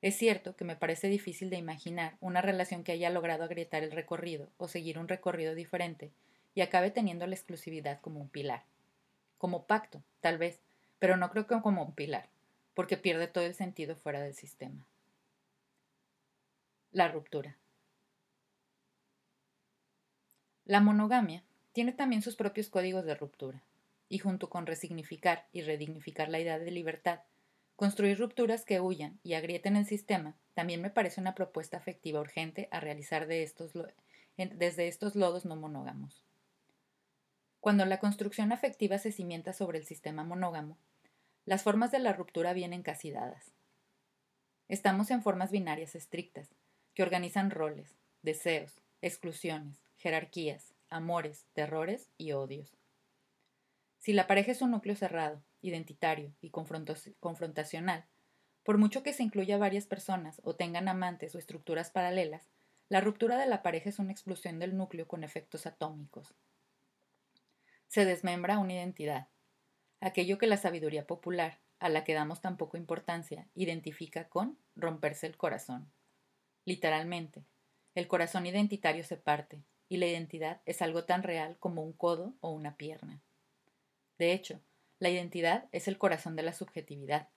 Es 0.00 0.16
cierto 0.16 0.54
que 0.54 0.64
me 0.64 0.76
parece 0.76 1.08
difícil 1.08 1.50
de 1.50 1.56
imaginar 1.56 2.16
una 2.20 2.42
relación 2.42 2.84
que 2.84 2.92
haya 2.92 3.10
logrado 3.10 3.44
agrietar 3.44 3.82
el 3.82 3.92
recorrido 3.92 4.50
o 4.58 4.68
seguir 4.68 4.98
un 4.98 5.08
recorrido 5.08 5.54
diferente 5.54 6.12
y 6.54 6.60
acabe 6.60 6.90
teniendo 6.90 7.26
la 7.26 7.34
exclusividad 7.34 8.00
como 8.00 8.20
un 8.20 8.28
pilar. 8.28 8.64
Como 9.38 9.66
pacto, 9.66 10.02
tal 10.20 10.38
vez, 10.38 10.60
pero 10.98 11.16
no 11.16 11.30
creo 11.30 11.46
que 11.46 11.60
como 11.60 11.82
un 11.82 11.94
pilar 11.94 12.28
porque 12.74 12.96
pierde 12.96 13.28
todo 13.28 13.44
el 13.44 13.54
sentido 13.54 13.96
fuera 13.96 14.20
del 14.20 14.34
sistema. 14.34 14.84
La 16.90 17.08
ruptura. 17.08 17.56
La 20.66 20.80
monogamia 20.80 21.42
tiene 21.72 21.92
también 21.92 22.22
sus 22.22 22.36
propios 22.36 22.70
códigos 22.70 23.04
de 23.04 23.14
ruptura, 23.14 23.62
y 24.08 24.18
junto 24.18 24.48
con 24.48 24.66
resignificar 24.66 25.46
y 25.52 25.60
redignificar 25.60 26.28
la 26.28 26.40
idea 26.40 26.58
de 26.58 26.70
libertad, 26.70 27.20
construir 27.76 28.18
rupturas 28.18 28.64
que 28.64 28.80
huyan 28.80 29.18
y 29.22 29.34
agrieten 29.34 29.76
el 29.76 29.84
sistema 29.84 30.36
también 30.54 30.80
me 30.80 30.90
parece 30.90 31.20
una 31.20 31.34
propuesta 31.34 31.76
afectiva 31.76 32.20
urgente 32.20 32.68
a 32.70 32.80
realizar 32.80 33.26
desde 33.26 33.42
estos 34.88 35.14
lodos 35.16 35.44
no 35.44 35.56
monógamos. 35.56 36.24
Cuando 37.60 37.84
la 37.84 37.98
construcción 37.98 38.52
afectiva 38.52 38.98
se 38.98 39.12
cimienta 39.12 39.52
sobre 39.52 39.78
el 39.78 39.84
sistema 39.84 40.24
monógamo, 40.24 40.78
Las 41.46 41.62
formas 41.62 41.90
de 41.90 41.98
la 41.98 42.14
ruptura 42.14 42.54
vienen 42.54 42.82
casi 42.82 43.10
dadas. 43.10 43.52
Estamos 44.68 45.10
en 45.10 45.22
formas 45.22 45.50
binarias 45.50 45.94
estrictas, 45.94 46.48
que 46.94 47.02
organizan 47.02 47.50
roles, 47.50 47.98
deseos, 48.22 48.80
exclusiones, 49.02 49.83
jerarquías, 50.04 50.74
amores, 50.90 51.46
terrores 51.54 52.10
y 52.18 52.32
odios. 52.32 52.76
Si 53.96 54.12
la 54.12 54.26
pareja 54.26 54.52
es 54.52 54.60
un 54.60 54.72
núcleo 54.72 54.94
cerrado, 54.94 55.42
identitario 55.62 56.34
y 56.42 56.50
confrontacional, 56.50 58.04
por 58.64 58.76
mucho 58.76 59.02
que 59.02 59.14
se 59.14 59.22
incluya 59.22 59.56
varias 59.56 59.86
personas 59.86 60.42
o 60.44 60.56
tengan 60.56 60.88
amantes 60.88 61.34
o 61.34 61.38
estructuras 61.38 61.90
paralelas, 61.90 62.50
la 62.90 63.00
ruptura 63.00 63.38
de 63.38 63.46
la 63.46 63.62
pareja 63.62 63.88
es 63.88 63.98
una 63.98 64.12
explosión 64.12 64.58
del 64.58 64.76
núcleo 64.76 65.08
con 65.08 65.24
efectos 65.24 65.64
atómicos. 65.64 66.34
Se 67.88 68.04
desmembra 68.04 68.58
una 68.58 68.74
identidad, 68.74 69.28
aquello 70.00 70.36
que 70.36 70.46
la 70.46 70.58
sabiduría 70.58 71.06
popular, 71.06 71.60
a 71.78 71.88
la 71.88 72.04
que 72.04 72.12
damos 72.12 72.42
tan 72.42 72.58
poca 72.58 72.76
importancia, 72.76 73.48
identifica 73.54 74.28
con 74.28 74.58
romperse 74.76 75.26
el 75.26 75.38
corazón. 75.38 75.90
Literalmente, 76.66 77.46
el 77.94 78.06
corazón 78.06 78.44
identitario 78.44 79.02
se 79.02 79.16
parte, 79.16 79.62
y 79.94 79.96
la 79.96 80.06
identidad 80.06 80.60
es 80.66 80.82
algo 80.82 81.04
tan 81.04 81.22
real 81.22 81.56
como 81.60 81.84
un 81.84 81.92
codo 81.92 82.34
o 82.40 82.50
una 82.50 82.76
pierna. 82.76 83.22
De 84.18 84.32
hecho, 84.32 84.60
la 84.98 85.08
identidad 85.08 85.68
es 85.70 85.86
el 85.86 85.98
corazón 85.98 86.34
de 86.34 86.42
la 86.42 86.52
subjetividad, 86.52 87.28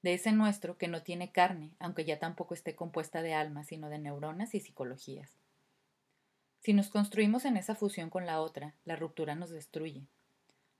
de 0.00 0.14
ese 0.14 0.32
nuestro 0.32 0.78
que 0.78 0.88
no 0.88 1.02
tiene 1.02 1.30
carne, 1.30 1.74
aunque 1.78 2.06
ya 2.06 2.18
tampoco 2.18 2.54
esté 2.54 2.74
compuesta 2.74 3.20
de 3.20 3.34
alma, 3.34 3.64
sino 3.64 3.90
de 3.90 3.98
neuronas 3.98 4.54
y 4.54 4.60
psicologías. 4.60 5.36
Si 6.60 6.72
nos 6.72 6.88
construimos 6.88 7.44
en 7.44 7.58
esa 7.58 7.74
fusión 7.74 8.08
con 8.08 8.24
la 8.24 8.40
otra, 8.40 8.74
la 8.86 8.96
ruptura 8.96 9.34
nos 9.34 9.50
destruye. 9.50 10.06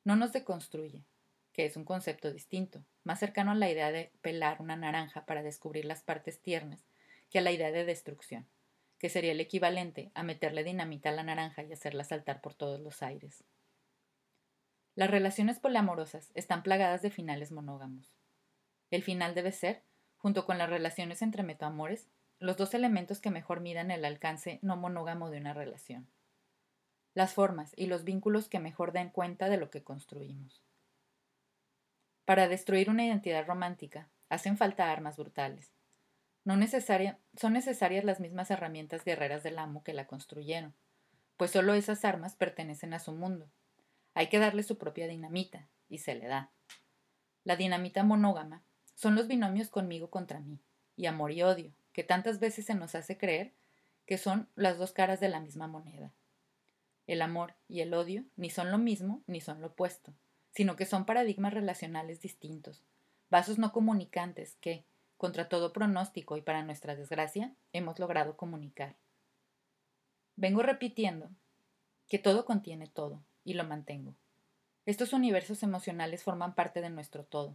No 0.04 0.16
nos 0.16 0.32
deconstruye, 0.32 1.04
que 1.52 1.66
es 1.66 1.76
un 1.76 1.84
concepto 1.84 2.32
distinto, 2.32 2.82
más 3.04 3.18
cercano 3.18 3.50
a 3.50 3.56
la 3.56 3.70
idea 3.70 3.92
de 3.92 4.10
pelar 4.22 4.62
una 4.62 4.76
naranja 4.76 5.26
para 5.26 5.42
descubrir 5.42 5.84
las 5.84 6.02
partes 6.02 6.40
tiernas 6.40 6.82
que 7.28 7.40
a 7.40 7.42
la 7.42 7.52
idea 7.52 7.70
de 7.72 7.84
destrucción, 7.84 8.46
que 9.00 9.08
sería 9.08 9.32
el 9.32 9.40
equivalente 9.40 10.12
a 10.14 10.22
meterle 10.22 10.62
dinamita 10.62 11.08
a 11.08 11.12
la 11.12 11.24
naranja 11.24 11.62
y 11.64 11.72
hacerla 11.72 12.04
saltar 12.04 12.42
por 12.42 12.54
todos 12.54 12.78
los 12.80 13.02
aires. 13.02 13.42
Las 14.94 15.10
relaciones 15.10 15.58
poliamorosas 15.58 16.30
están 16.34 16.62
plagadas 16.62 17.00
de 17.00 17.10
finales 17.10 17.50
monógamos. 17.50 18.14
El 18.90 19.02
final 19.02 19.34
debe 19.34 19.52
ser, 19.52 19.82
junto 20.18 20.44
con 20.44 20.58
las 20.58 20.68
relaciones 20.68 21.22
entre 21.22 21.42
metaamores, 21.42 22.10
los 22.38 22.58
dos 22.58 22.74
elementos 22.74 23.20
que 23.20 23.30
mejor 23.30 23.60
midan 23.60 23.90
el 23.90 24.04
alcance 24.04 24.58
no 24.60 24.76
monógamo 24.76 25.30
de 25.30 25.38
una 25.38 25.54
relación. 25.54 26.06
Las 27.14 27.32
formas 27.32 27.72
y 27.76 27.86
los 27.86 28.04
vínculos 28.04 28.50
que 28.50 28.60
mejor 28.60 28.92
den 28.92 29.08
cuenta 29.08 29.48
de 29.48 29.56
lo 29.56 29.70
que 29.70 29.82
construimos. 29.82 30.62
Para 32.26 32.48
destruir 32.48 32.90
una 32.90 33.06
identidad 33.06 33.46
romántica, 33.46 34.10
hacen 34.28 34.58
falta 34.58 34.92
armas 34.92 35.16
brutales. 35.16 35.72
No 36.50 36.56
son 37.36 37.52
necesarias 37.52 38.04
las 38.04 38.18
mismas 38.18 38.50
herramientas 38.50 39.04
guerreras 39.04 39.44
del 39.44 39.56
amo 39.56 39.84
que 39.84 39.94
la 39.94 40.08
construyeron, 40.08 40.74
pues 41.36 41.52
solo 41.52 41.74
esas 41.74 42.04
armas 42.04 42.34
pertenecen 42.34 42.92
a 42.92 42.98
su 42.98 43.12
mundo. 43.12 43.48
Hay 44.14 44.26
que 44.26 44.40
darle 44.40 44.64
su 44.64 44.76
propia 44.76 45.06
dinamita, 45.06 45.68
y 45.88 45.98
se 45.98 46.16
le 46.16 46.26
da. 46.26 46.50
La 47.44 47.54
dinamita 47.54 48.02
monógama 48.02 48.64
son 48.96 49.14
los 49.14 49.28
binomios 49.28 49.68
conmigo 49.68 50.10
contra 50.10 50.40
mí, 50.40 50.58
y 50.96 51.06
amor 51.06 51.30
y 51.30 51.44
odio, 51.44 51.72
que 51.92 52.02
tantas 52.02 52.40
veces 52.40 52.66
se 52.66 52.74
nos 52.74 52.96
hace 52.96 53.16
creer 53.16 53.52
que 54.04 54.18
son 54.18 54.48
las 54.56 54.76
dos 54.76 54.90
caras 54.90 55.20
de 55.20 55.28
la 55.28 55.38
misma 55.38 55.68
moneda. 55.68 56.10
El 57.06 57.22
amor 57.22 57.54
y 57.68 57.80
el 57.80 57.94
odio 57.94 58.24
ni 58.36 58.50
son 58.50 58.72
lo 58.72 58.78
mismo 58.78 59.22
ni 59.28 59.40
son 59.40 59.60
lo 59.60 59.68
opuesto, 59.68 60.12
sino 60.50 60.74
que 60.74 60.84
son 60.84 61.06
paradigmas 61.06 61.54
relacionales 61.54 62.20
distintos, 62.20 62.82
vasos 63.30 63.56
no 63.58 63.70
comunicantes 63.70 64.56
que, 64.60 64.84
contra 65.20 65.50
todo 65.50 65.74
pronóstico 65.74 66.38
y 66.38 66.40
para 66.40 66.62
nuestra 66.62 66.96
desgracia, 66.96 67.52
hemos 67.74 67.98
logrado 67.98 68.38
comunicar. 68.38 68.96
Vengo 70.36 70.62
repitiendo 70.62 71.28
que 72.08 72.18
todo 72.18 72.46
contiene 72.46 72.86
todo, 72.86 73.22
y 73.44 73.52
lo 73.52 73.64
mantengo. 73.64 74.14
Estos 74.86 75.12
universos 75.12 75.62
emocionales 75.62 76.24
forman 76.24 76.54
parte 76.54 76.80
de 76.80 76.88
nuestro 76.88 77.24
todo, 77.24 77.54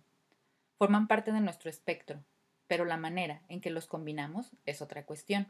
forman 0.78 1.08
parte 1.08 1.32
de 1.32 1.42
nuestro 1.42 1.72
espectro, 1.72 2.24
pero 2.68 2.86
la 2.86 2.98
manera 2.98 3.42
en 3.48 3.62
que 3.62 3.72
los 3.72 3.88
combinamos 3.88 4.52
es 4.68 4.84
otra 4.84 5.08
cuestión. 5.08 5.48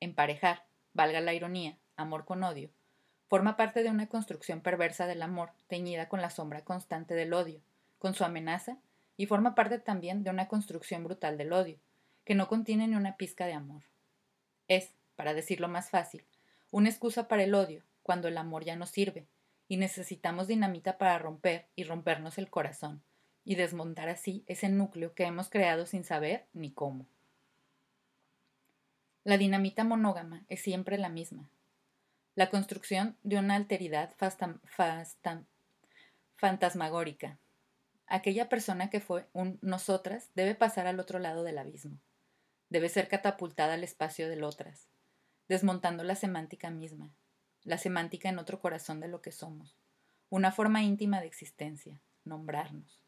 Emparejar, 0.00 0.66
valga 0.92 1.22
la 1.22 1.32
ironía, 1.32 1.78
amor 1.96 2.26
con 2.26 2.42
odio, 2.42 2.68
forma 3.28 3.56
parte 3.56 3.82
de 3.82 3.88
una 3.88 4.10
construcción 4.10 4.60
perversa 4.60 5.06
del 5.06 5.22
amor, 5.22 5.52
teñida 5.68 6.06
con 6.06 6.20
la 6.20 6.28
sombra 6.28 6.66
constante 6.66 7.14
del 7.14 7.32
odio, 7.32 7.62
con 7.98 8.12
su 8.12 8.24
amenaza, 8.24 8.76
y 9.16 9.26
forma 9.26 9.54
parte 9.54 9.78
también 9.78 10.24
de 10.24 10.30
una 10.30 10.48
construcción 10.48 11.04
brutal 11.04 11.38
del 11.38 11.52
odio, 11.52 11.78
que 12.24 12.34
no 12.34 12.48
contiene 12.48 12.88
ni 12.88 12.96
una 12.96 13.16
pizca 13.16 13.46
de 13.46 13.52
amor. 13.52 13.82
Es, 14.68 14.92
para 15.16 15.34
decirlo 15.34 15.68
más 15.68 15.90
fácil, 15.90 16.24
una 16.70 16.88
excusa 16.88 17.28
para 17.28 17.44
el 17.44 17.54
odio, 17.54 17.82
cuando 18.02 18.28
el 18.28 18.36
amor 18.38 18.64
ya 18.64 18.76
no 18.76 18.86
sirve, 18.86 19.26
y 19.68 19.76
necesitamos 19.76 20.46
dinamita 20.46 20.98
para 20.98 21.18
romper 21.18 21.66
y 21.76 21.84
rompernos 21.84 22.38
el 22.38 22.50
corazón, 22.50 23.02
y 23.44 23.54
desmontar 23.54 24.08
así 24.08 24.44
ese 24.46 24.68
núcleo 24.68 25.14
que 25.14 25.24
hemos 25.24 25.48
creado 25.48 25.86
sin 25.86 26.04
saber 26.04 26.46
ni 26.52 26.70
cómo. 26.70 27.06
La 29.22 29.38
dinamita 29.38 29.84
monógama 29.84 30.44
es 30.48 30.60
siempre 30.60 30.98
la 30.98 31.08
misma. 31.08 31.48
La 32.34 32.50
construcción 32.50 33.16
de 33.22 33.38
una 33.38 33.54
alteridad 33.54 34.14
fantasmagórica. 36.36 37.38
Aquella 38.06 38.48
persona 38.48 38.90
que 38.90 39.00
fue 39.00 39.26
un 39.32 39.58
nosotras 39.62 40.30
debe 40.34 40.54
pasar 40.54 40.86
al 40.86 41.00
otro 41.00 41.18
lado 41.18 41.42
del 41.42 41.58
abismo. 41.58 41.98
Debe 42.68 42.88
ser 42.88 43.08
catapultada 43.08 43.74
al 43.74 43.84
espacio 43.84 44.28
del 44.28 44.44
otras, 44.44 44.88
desmontando 45.48 46.04
la 46.04 46.14
semántica 46.14 46.70
misma, 46.70 47.14
la 47.62 47.78
semántica 47.78 48.28
en 48.28 48.38
otro 48.38 48.60
corazón 48.60 49.00
de 49.00 49.08
lo 49.08 49.22
que 49.22 49.32
somos, 49.32 49.76
una 50.28 50.52
forma 50.52 50.82
íntima 50.82 51.20
de 51.20 51.26
existencia, 51.26 52.00
nombrarnos. 52.24 53.00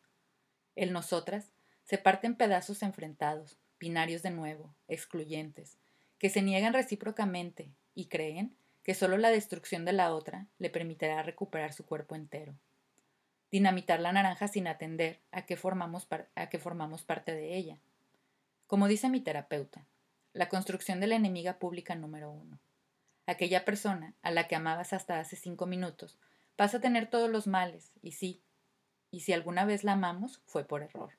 El 0.77 0.93
nosotras 0.93 1.53
se 1.85 1.99
parte 1.99 2.27
en 2.27 2.35
pedazos 2.35 2.83
enfrentados, 2.83 3.59
binarios 3.79 4.23
de 4.23 4.31
nuevo, 4.31 4.75
excluyentes, 4.89 5.79
que 6.19 6.31
se 6.31 6.43
niegan 6.43 6.73
recíprocamente 6.73 7.71
y 7.95 8.07
creen 8.07 8.57
que 8.83 8.95
solo 8.95 9.19
la 9.19 9.31
destrucción 9.31 9.85
de 9.85 9.93
la 9.93 10.15
otra 10.15 10.47
le 10.59 10.71
permitirá 10.71 11.23
recuperar 11.23 11.73
su 11.73 11.85
cuerpo 11.85 12.15
entero. 12.15 12.55
Dinamitar 13.51 14.01
la 14.01 14.13
naranja 14.13 14.49
sin 14.49 14.67
atender 14.67 15.21
a 15.31 15.43
que 15.43 15.57
formamos, 15.57 16.09
a 16.35 16.49
que 16.49 16.59
formamos 16.59 17.05
parte 17.05 17.35
de 17.35 17.57
ella. 17.57 17.79
Como 18.67 18.89
dice 18.89 19.09
mi 19.09 19.21
terapeuta, 19.21 19.87
la 20.33 20.49
construcción 20.49 21.01
de 21.01 21.07
la 21.07 21.17
enemiga 21.17 21.59
pública 21.59 21.95
número 21.95 22.31
uno. 22.31 22.59
Aquella 23.27 23.65
persona 23.65 24.15
a 24.23 24.31
la 24.31 24.49
que 24.49 24.57
amabas 24.57 24.93
hasta 24.93 25.19
hace 25.19 25.37
cinco 25.37 25.67
minutos 25.67 26.19
pasa 26.57 26.79
a 26.79 26.81
tener 26.81 27.09
todos 27.09 27.31
los 27.31 27.47
males, 27.47 27.93
y 28.03 28.13
sí, 28.13 28.43
y 29.11 29.21
si 29.21 29.33
alguna 29.33 29.65
vez 29.65 29.85
la 29.85 29.93
amamos 29.93 30.43
fue 30.47 30.65
por 30.65 30.83
error. 30.83 31.13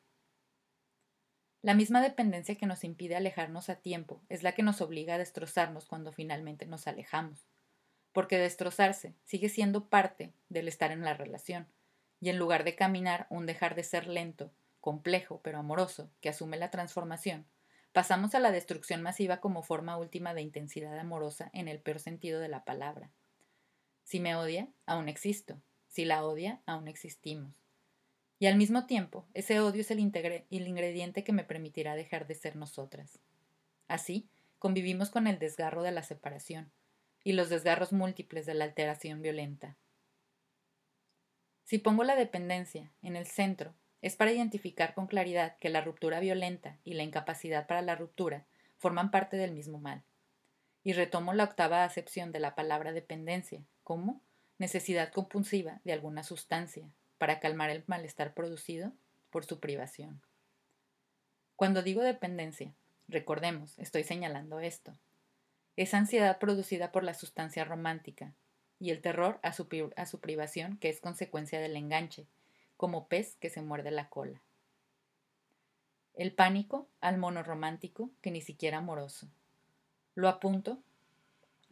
La 1.61 1.73
misma 1.73 2.01
dependencia 2.01 2.55
que 2.55 2.65
nos 2.65 2.83
impide 2.83 3.15
alejarnos 3.15 3.69
a 3.69 3.75
tiempo 3.75 4.21
es 4.29 4.43
la 4.43 4.53
que 4.53 4.63
nos 4.63 4.81
obliga 4.81 5.15
a 5.15 5.17
destrozarnos 5.17 5.85
cuando 5.85 6.11
finalmente 6.11 6.65
nos 6.65 6.87
alejamos, 6.87 7.47
porque 8.13 8.37
destrozarse 8.37 9.15
sigue 9.25 9.49
siendo 9.49 9.89
parte 9.89 10.33
del 10.49 10.67
estar 10.67 10.91
en 10.91 11.01
la 11.01 11.13
relación, 11.13 11.67
y 12.19 12.29
en 12.29 12.37
lugar 12.37 12.63
de 12.63 12.75
caminar 12.75 13.27
un 13.29 13.45
dejar 13.45 13.75
de 13.75 13.83
ser 13.83 14.07
lento, 14.07 14.51
complejo 14.79 15.41
pero 15.43 15.59
amoroso 15.59 16.09
que 16.21 16.29
asume 16.29 16.57
la 16.57 16.71
transformación, 16.71 17.45
pasamos 17.91 18.35
a 18.35 18.39
la 18.39 18.51
destrucción 18.51 19.01
masiva 19.01 19.37
como 19.37 19.63
forma 19.63 19.97
última 19.97 20.33
de 20.33 20.41
intensidad 20.41 20.97
amorosa 20.97 21.49
en 21.53 21.67
el 21.67 21.79
peor 21.79 21.99
sentido 21.99 22.39
de 22.39 22.47
la 22.47 22.63
palabra. 22.63 23.11
Si 24.03 24.19
me 24.19 24.35
odia, 24.35 24.69
aún 24.85 25.09
existo. 25.09 25.61
Si 25.87 26.05
la 26.05 26.23
odia, 26.23 26.61
aún 26.65 26.87
existimos. 26.87 27.53
Y 28.39 28.45
al 28.45 28.55
mismo 28.55 28.85
tiempo, 28.85 29.25
ese 29.33 29.59
odio 29.59 29.81
es 29.81 29.91
el, 29.91 29.99
el 29.99 30.67
ingrediente 30.67 31.23
que 31.23 31.33
me 31.33 31.43
permitirá 31.43 31.95
dejar 31.95 32.27
de 32.27 32.35
ser 32.35 32.55
nosotras. 32.55 33.19
Así, 33.87 34.29
convivimos 34.59 35.09
con 35.09 35.27
el 35.27 35.39
desgarro 35.39 35.81
de 35.81 35.91
la 35.91 36.03
separación 36.03 36.71
y 37.23 37.33
los 37.33 37.49
desgarros 37.49 37.93
múltiples 37.93 38.45
de 38.45 38.53
la 38.53 38.65
alteración 38.65 39.21
violenta. 39.21 39.75
Si 41.67 41.79
pongo 41.79 42.05
la 42.05 42.15
dependencia 42.15 42.89
en 43.01 43.17
el 43.17 43.27
centro, 43.27 43.73
es 44.01 44.15
para 44.15 44.31
identificar 44.31 44.93
con 44.93 45.05
claridad 45.05 45.57
que 45.57 45.67
la 45.67 45.81
ruptura 45.81 46.21
violenta 46.21 46.77
y 46.85 46.93
la 46.93 47.03
incapacidad 47.03 47.67
para 47.67 47.81
la 47.81 47.93
ruptura 47.93 48.45
forman 48.77 49.11
parte 49.11 49.35
del 49.35 49.51
mismo 49.51 49.77
mal. 49.77 50.01
Y 50.85 50.93
retomo 50.93 51.33
la 51.33 51.43
octava 51.43 51.83
acepción 51.83 52.31
de 52.31 52.39
la 52.39 52.55
palabra 52.55 52.93
dependencia 52.93 53.59
como 53.83 54.21
necesidad 54.57 55.11
compulsiva 55.11 55.81
de 55.83 55.91
alguna 55.91 56.23
sustancia, 56.23 56.89
para 57.17 57.41
calmar 57.41 57.69
el 57.69 57.83
malestar 57.85 58.33
producido 58.33 58.93
por 59.29 59.43
su 59.43 59.59
privación. 59.59 60.21
Cuando 61.57 61.83
digo 61.83 62.01
dependencia, 62.01 62.71
recordemos, 63.09 63.77
estoy 63.77 64.05
señalando 64.05 64.61
esto. 64.61 64.97
Es 65.75 65.93
ansiedad 65.93 66.39
producida 66.39 66.93
por 66.93 67.03
la 67.03 67.13
sustancia 67.13 67.65
romántica 67.65 68.33
y 68.79 68.91
el 68.91 69.01
terror 69.01 69.39
a 69.43 69.53
su, 69.53 69.67
a 69.95 70.05
su 70.05 70.19
privación 70.19 70.77
que 70.77 70.89
es 70.89 71.01
consecuencia 71.01 71.59
del 71.59 71.75
enganche, 71.75 72.27
como 72.75 73.07
pez 73.07 73.35
que 73.37 73.49
se 73.49 73.61
muerde 73.61 73.91
la 73.91 74.09
cola. 74.09 74.41
El 76.13 76.33
pánico 76.33 76.87
al 76.99 77.17
mono 77.17 77.43
romántico 77.43 78.09
que 78.21 78.31
ni 78.31 78.41
siquiera 78.41 78.77
amoroso. 78.77 79.27
Lo 80.15 80.27
apunto 80.29 80.79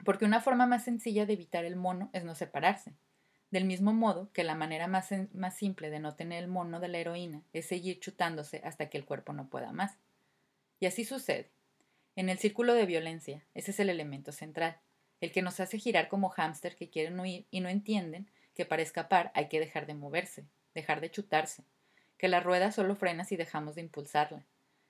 porque 0.03 0.25
una 0.25 0.41
forma 0.41 0.67
más 0.67 0.83
sencilla 0.83 1.25
de 1.25 1.33
evitar 1.33 1.65
el 1.65 1.75
mono 1.75 2.09
es 2.13 2.23
no 2.23 2.35
separarse. 2.35 2.93
Del 3.51 3.65
mismo 3.65 3.93
modo 3.93 4.29
que 4.33 4.43
la 4.43 4.55
manera 4.55 4.87
más, 4.87 5.09
más 5.33 5.55
simple 5.55 5.89
de 5.89 5.99
no 5.99 6.15
tener 6.15 6.43
el 6.43 6.49
mono 6.49 6.79
de 6.79 6.89
la 6.89 6.97
heroína 6.97 7.41
es 7.53 7.67
seguir 7.67 7.99
chutándose 7.99 8.61
hasta 8.63 8.89
que 8.89 8.97
el 8.97 9.05
cuerpo 9.05 9.33
no 9.33 9.47
pueda 9.47 9.71
más. 9.71 9.97
Y 10.79 10.87
así 10.87 11.05
sucede. 11.05 11.49
En 12.15 12.29
el 12.29 12.37
círculo 12.37 12.73
de 12.73 12.85
violencia, 12.85 13.43
ese 13.53 13.71
es 13.71 13.79
el 13.79 13.89
elemento 13.89 14.31
central, 14.31 14.77
el 15.25 15.31
que 15.31 15.41
nos 15.41 15.59
hace 15.59 15.79
girar 15.79 16.07
como 16.07 16.29
hámster 16.29 16.75
que 16.75 16.89
quieren 16.89 17.19
huir 17.19 17.47
y 17.49 17.59
no 17.59 17.69
entienden 17.69 18.29
que 18.53 18.65
para 18.65 18.83
escapar 18.83 19.31
hay 19.33 19.49
que 19.49 19.59
dejar 19.59 19.87
de 19.87 19.95
moverse, 19.95 20.45
dejar 20.73 21.01
de 21.01 21.09
chutarse, 21.09 21.63
que 22.17 22.27
la 22.27 22.39
rueda 22.39 22.71
solo 22.71 22.95
frena 22.95 23.25
si 23.25 23.35
dejamos 23.35 23.75
de 23.75 23.81
impulsarla, 23.81 24.45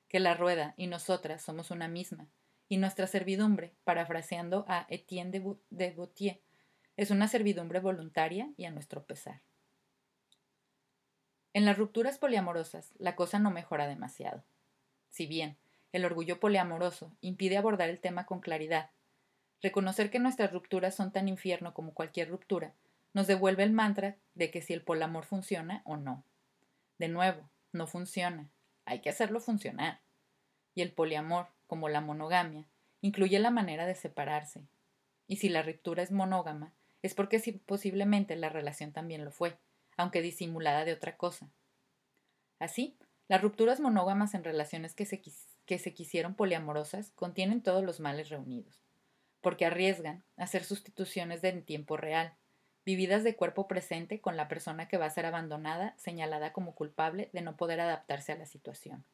que 0.09 0.19
la 0.19 0.33
rueda 0.35 0.73
y 0.77 0.87
nosotras 0.87 1.41
somos 1.41 1.71
una 1.71 1.87
misma, 1.87 2.27
y 2.67 2.77
nuestra 2.77 3.07
servidumbre, 3.07 3.73
parafraseando 3.83 4.65
a 4.67 4.85
Etienne 4.89 5.55
de, 5.69 5.91
Gautier, 5.91 6.41
es 6.97 7.11
una 7.11 7.27
servidumbre 7.27 7.79
voluntaria 7.79 8.51
y 8.57 8.65
a 8.65 8.71
nuestro 8.71 9.05
pesar. 9.05 9.41
En 11.53 11.63
las 11.63 11.77
rupturas 11.77 12.17
poliamorosas, 12.17 12.91
la 12.97 13.15
cosa 13.15 13.39
no 13.39 13.51
mejora 13.51 13.87
demasiado. 13.87 14.43
Si 15.11 15.27
bien 15.27 15.57
el 15.93 16.03
orgullo 16.03 16.41
poliamoroso 16.41 17.15
impide 17.21 17.57
abordar 17.57 17.89
el 17.89 18.01
tema 18.01 18.25
con 18.25 18.41
claridad, 18.41 18.89
reconocer 19.61 20.09
que 20.09 20.19
nuestras 20.19 20.51
rupturas 20.51 20.95
son 20.95 21.11
tan 21.11 21.27
infierno 21.27 21.73
como 21.73 21.93
cualquier 21.93 22.29
ruptura 22.29 22.73
nos 23.15 23.27
devuelve 23.27 23.63
el 23.63 23.71
mantra 23.71 24.17
de 24.33 24.51
que 24.51 24.61
si 24.61 24.73
el 24.73 24.81
polamor 24.81 25.23
funciona 25.23 25.81
o 25.85 25.95
no. 25.95 26.25
De 26.97 27.07
nuevo, 27.07 27.49
no 27.71 27.87
funciona. 27.87 28.49
Hay 28.83 28.99
que 28.99 29.09
hacerlo 29.09 29.39
funcionar. 29.39 30.01
Y 30.75 30.81
el 30.81 30.91
poliamor, 30.91 31.47
como 31.65 31.87
la 31.87 32.01
monogamia, 32.01 32.67
incluye 32.99 33.39
la 33.39 33.51
manera 33.51 33.85
de 33.85 33.95
separarse. 33.95 34.67
Y 35.27 35.37
si 35.37 35.47
la 35.47 35.63
ruptura 35.63 36.03
es 36.03 36.11
monógama, 36.11 36.73
es 37.03 37.13
porque 37.13 37.39
posiblemente 37.65 38.35
la 38.35 38.49
relación 38.49 38.91
también 38.91 39.23
lo 39.23 39.31
fue, 39.31 39.57
aunque 39.95 40.21
disimulada 40.21 40.83
de 40.83 40.91
otra 40.91 41.15
cosa. 41.15 41.49
Así, 42.59 42.97
las 43.29 43.41
rupturas 43.41 43.79
monógamas 43.79 44.33
en 44.33 44.43
relaciones 44.43 44.93
que 44.93 45.05
se, 45.05 45.21
que 45.65 45.79
se 45.79 45.93
quisieron 45.93 46.35
poliamorosas 46.35 47.11
contienen 47.11 47.63
todos 47.63 47.81
los 47.81 48.01
males 48.01 48.27
reunidos, 48.27 48.83
porque 49.45 49.67
arriesgan 49.67 50.23
hacer 50.37 50.63
sustituciones 50.63 51.43
en 51.43 51.63
tiempo 51.63 51.97
real, 51.97 52.33
vividas 52.83 53.23
de 53.23 53.35
cuerpo 53.35 53.67
presente 53.67 54.19
con 54.19 54.37
la 54.37 54.47
persona 54.47 54.87
que 54.87 54.97
va 54.97 55.05
a 55.05 55.11
ser 55.11 55.27
abandonada, 55.27 55.93
señalada 55.97 56.51
como 56.51 56.73
culpable 56.73 57.29
de 57.31 57.41
no 57.41 57.55
poder 57.55 57.79
adaptarse 57.79 58.31
a 58.31 58.37
la 58.37 58.47
situación. 58.47 59.05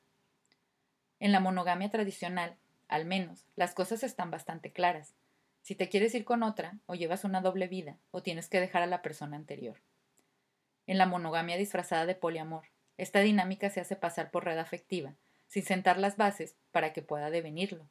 En 1.19 1.33
la 1.33 1.41
monogamia 1.41 1.89
tradicional, 1.89 2.55
al 2.88 3.03
menos, 3.03 3.45
las 3.57 3.73
cosas 3.73 4.03
están 4.03 4.31
bastante 4.31 4.71
claras. 4.71 5.15
Si 5.63 5.75
te 5.75 5.89
quieres 5.89 6.15
ir 6.15 6.23
con 6.23 6.43
otra, 6.43 6.77
o 6.85 6.95
llevas 6.95 7.25
una 7.25 7.41
doble 7.41 7.67
vida, 7.67 7.97
o 8.11 8.23
tienes 8.23 8.47
que 8.47 8.61
dejar 8.61 8.83
a 8.83 8.88
la 8.88 9.01
persona 9.01 9.35
anterior. 9.35 9.81
En 10.88 10.97
la 10.97 11.07
monogamia 11.07 11.57
disfrazada 11.57 12.05
de 12.05 12.15
poliamor, 12.15 12.67
esta 12.97 13.19
dinámica 13.19 13.69
se 13.69 13.81
hace 13.81 13.97
pasar 13.97 14.31
por 14.31 14.45
red 14.45 14.59
afectiva, 14.59 15.13
sin 15.50 15.65
sentar 15.65 16.00
las 16.00 16.15
bases 16.15 16.55
para 16.71 16.93
que 16.93 17.01
pueda 17.01 17.31
devenirlo, 17.31 17.89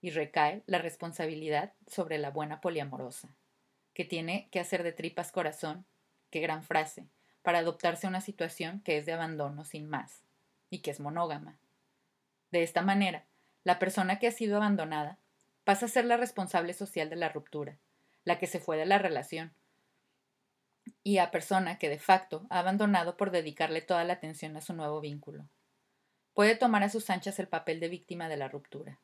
y 0.00 0.10
recae 0.10 0.62
la 0.66 0.78
responsabilidad 0.78 1.72
sobre 1.86 2.18
la 2.18 2.30
buena 2.30 2.60
poliamorosa 2.60 3.34
que 3.94 4.04
tiene 4.04 4.48
que 4.50 4.60
hacer 4.60 4.82
de 4.82 4.92
tripas 4.92 5.32
corazón, 5.32 5.84
qué 6.30 6.40
gran 6.40 6.62
frase, 6.62 7.06
para 7.42 7.58
adoptarse 7.58 8.06
a 8.06 8.10
una 8.10 8.20
situación 8.20 8.80
que 8.80 8.96
es 8.96 9.06
de 9.06 9.12
abandono 9.12 9.64
sin 9.64 9.88
más, 9.88 10.22
y 10.68 10.80
que 10.80 10.90
es 10.90 11.00
monógama. 11.00 11.58
De 12.50 12.62
esta 12.62 12.82
manera, 12.82 13.26
la 13.64 13.78
persona 13.78 14.18
que 14.18 14.26
ha 14.26 14.32
sido 14.32 14.56
abandonada 14.56 15.18
pasa 15.64 15.86
a 15.86 15.88
ser 15.88 16.04
la 16.04 16.16
responsable 16.16 16.72
social 16.72 17.10
de 17.10 17.16
la 17.16 17.28
ruptura, 17.28 17.78
la 18.24 18.38
que 18.38 18.46
se 18.46 18.60
fue 18.60 18.76
de 18.76 18.86
la 18.86 18.98
relación, 18.98 19.52
y 21.02 21.18
a 21.18 21.30
persona 21.30 21.78
que 21.78 21.88
de 21.88 21.98
facto 21.98 22.46
ha 22.50 22.60
abandonado 22.60 23.16
por 23.16 23.30
dedicarle 23.30 23.82
toda 23.82 24.04
la 24.04 24.14
atención 24.14 24.56
a 24.56 24.60
su 24.60 24.72
nuevo 24.72 25.00
vínculo. 25.00 25.46
Puede 26.34 26.56
tomar 26.56 26.82
a 26.82 26.88
sus 26.88 27.10
anchas 27.10 27.38
el 27.38 27.48
papel 27.48 27.80
de 27.80 27.88
víctima 27.88 28.28
de 28.28 28.36
la 28.36 28.48
ruptura. 28.48 28.98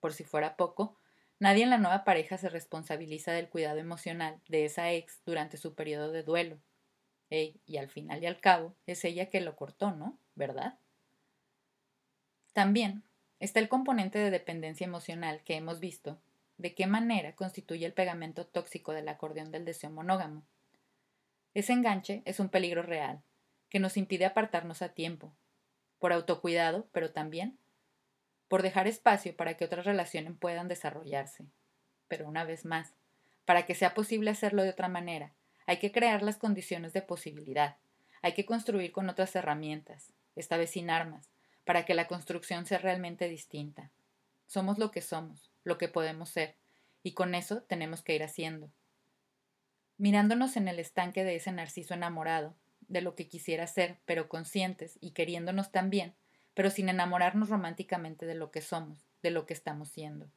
Por 0.00 0.12
si 0.12 0.24
fuera 0.24 0.56
poco, 0.56 0.98
Nadie 1.40 1.62
en 1.62 1.70
la 1.70 1.78
nueva 1.78 2.04
pareja 2.04 2.36
se 2.36 2.50
responsabiliza 2.50 3.32
del 3.32 3.48
cuidado 3.48 3.78
emocional 3.78 4.42
de 4.46 4.66
esa 4.66 4.92
ex 4.92 5.22
durante 5.24 5.56
su 5.56 5.74
periodo 5.74 6.12
de 6.12 6.22
duelo. 6.22 6.60
y 7.30 7.76
al 7.78 7.88
final 7.88 8.22
y 8.22 8.26
al 8.26 8.40
cabo, 8.40 8.74
es 8.86 9.04
ella 9.04 9.30
que 9.30 9.40
lo 9.40 9.56
cortó, 9.56 9.92
¿no? 9.92 10.18
¿Verdad? 10.34 10.78
También 12.52 13.04
está 13.38 13.58
el 13.60 13.68
componente 13.68 14.18
de 14.18 14.30
dependencia 14.30 14.84
emocional 14.84 15.42
que 15.44 15.54
hemos 15.54 15.80
visto, 15.80 16.20
de 16.58 16.74
qué 16.74 16.86
manera 16.86 17.34
constituye 17.36 17.86
el 17.86 17.94
pegamento 17.94 18.46
tóxico 18.46 18.92
del 18.92 19.08
acordeón 19.08 19.50
del 19.50 19.64
deseo 19.64 19.90
monógamo. 19.90 20.44
Ese 21.54 21.72
enganche 21.72 22.22
es 22.26 22.40
un 22.40 22.50
peligro 22.50 22.82
real, 22.82 23.22
que 23.70 23.78
nos 23.78 23.96
impide 23.96 24.26
apartarnos 24.26 24.82
a 24.82 24.90
tiempo, 24.90 25.32
por 26.00 26.12
autocuidado, 26.12 26.88
pero 26.92 27.12
también 27.12 27.58
por 28.50 28.62
dejar 28.62 28.88
espacio 28.88 29.36
para 29.36 29.54
que 29.54 29.64
otras 29.64 29.86
relaciones 29.86 30.32
puedan 30.36 30.66
desarrollarse. 30.66 31.44
Pero 32.08 32.26
una 32.26 32.42
vez 32.42 32.64
más, 32.64 32.94
para 33.44 33.64
que 33.64 33.76
sea 33.76 33.94
posible 33.94 34.32
hacerlo 34.32 34.64
de 34.64 34.70
otra 34.70 34.88
manera, 34.88 35.32
hay 35.66 35.78
que 35.78 35.92
crear 35.92 36.24
las 36.24 36.36
condiciones 36.36 36.92
de 36.92 37.00
posibilidad, 37.00 37.76
hay 38.22 38.32
que 38.32 38.44
construir 38.44 38.90
con 38.90 39.08
otras 39.08 39.36
herramientas, 39.36 40.12
esta 40.34 40.56
vez 40.56 40.70
sin 40.70 40.90
armas, 40.90 41.30
para 41.64 41.84
que 41.84 41.94
la 41.94 42.08
construcción 42.08 42.66
sea 42.66 42.78
realmente 42.78 43.28
distinta. 43.28 43.92
Somos 44.48 44.78
lo 44.78 44.90
que 44.90 45.00
somos, 45.00 45.52
lo 45.62 45.78
que 45.78 45.86
podemos 45.86 46.28
ser, 46.30 46.56
y 47.04 47.12
con 47.12 47.36
eso 47.36 47.62
tenemos 47.62 48.02
que 48.02 48.16
ir 48.16 48.24
haciendo. 48.24 48.68
Mirándonos 49.96 50.56
en 50.56 50.66
el 50.66 50.80
estanque 50.80 51.22
de 51.22 51.36
ese 51.36 51.52
narciso 51.52 51.94
enamorado, 51.94 52.56
de 52.88 53.00
lo 53.00 53.14
que 53.14 53.28
quisiera 53.28 53.68
ser, 53.68 53.98
pero 54.06 54.28
conscientes 54.28 54.98
y 55.00 55.12
queriéndonos 55.12 55.70
también, 55.70 56.16
pero 56.60 56.68
sin 56.68 56.90
enamorarnos 56.90 57.48
románticamente 57.48 58.26
de 58.26 58.34
lo 58.34 58.50
que 58.50 58.60
somos, 58.60 59.08
de 59.22 59.30
lo 59.30 59.46
que 59.46 59.54
estamos 59.54 59.88
siendo. 59.88 60.30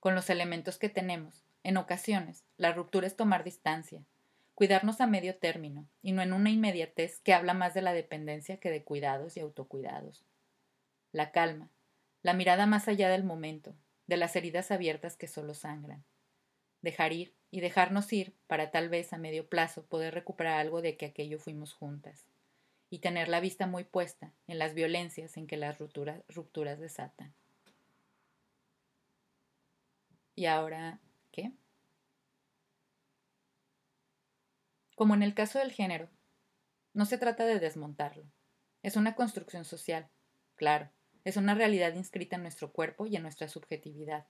Con 0.00 0.14
los 0.14 0.30
elementos 0.30 0.78
que 0.78 0.88
tenemos, 0.88 1.44
en 1.64 1.76
ocasiones, 1.76 2.46
la 2.56 2.72
ruptura 2.72 3.06
es 3.06 3.14
tomar 3.14 3.44
distancia, 3.44 4.02
cuidarnos 4.54 5.02
a 5.02 5.06
medio 5.06 5.36
término, 5.36 5.86
y 6.00 6.12
no 6.12 6.22
en 6.22 6.32
una 6.32 6.48
inmediatez 6.48 7.20
que 7.20 7.34
habla 7.34 7.52
más 7.52 7.74
de 7.74 7.82
la 7.82 7.92
dependencia 7.92 8.56
que 8.56 8.70
de 8.70 8.82
cuidados 8.84 9.36
y 9.36 9.40
autocuidados. 9.40 10.24
La 11.12 11.30
calma, 11.30 11.68
la 12.22 12.32
mirada 12.32 12.64
más 12.64 12.88
allá 12.88 13.10
del 13.10 13.24
momento, 13.24 13.74
de 14.06 14.16
las 14.16 14.34
heridas 14.34 14.70
abiertas 14.70 15.18
que 15.18 15.28
solo 15.28 15.52
sangran. 15.52 16.04
Dejar 16.80 17.12
ir 17.12 17.34
y 17.50 17.60
dejarnos 17.60 18.10
ir 18.14 18.32
para 18.46 18.70
tal 18.70 18.88
vez 18.88 19.12
a 19.12 19.18
medio 19.18 19.46
plazo 19.46 19.84
poder 19.84 20.14
recuperar 20.14 20.58
algo 20.58 20.80
de 20.80 20.96
que 20.96 21.04
aquello 21.04 21.38
fuimos 21.38 21.74
juntas 21.74 22.24
y 22.90 23.00
tener 23.00 23.28
la 23.28 23.40
vista 23.40 23.66
muy 23.66 23.84
puesta 23.84 24.32
en 24.46 24.58
las 24.58 24.74
violencias 24.74 25.36
en 25.36 25.46
que 25.46 25.56
las 25.56 25.78
rupturas, 25.78 26.78
desatan. 26.78 27.34
¿Y 30.34 30.46
ahora 30.46 31.00
qué? 31.32 31.52
Como 34.94 35.14
en 35.14 35.22
el 35.22 35.34
caso 35.34 35.58
del 35.58 35.72
género, 35.72 36.08
no 36.94 37.04
se 37.04 37.18
trata 37.18 37.44
de 37.44 37.60
desmontarlo. 37.60 38.24
Es 38.82 38.96
una 38.96 39.14
construcción 39.14 39.64
social, 39.64 40.08
claro, 40.54 40.90
es 41.24 41.36
una 41.36 41.54
realidad 41.54 41.94
inscrita 41.94 42.36
en 42.36 42.42
nuestro 42.42 42.72
cuerpo 42.72 43.06
y 43.06 43.16
en 43.16 43.22
nuestra 43.22 43.48
subjetividad. 43.48 44.26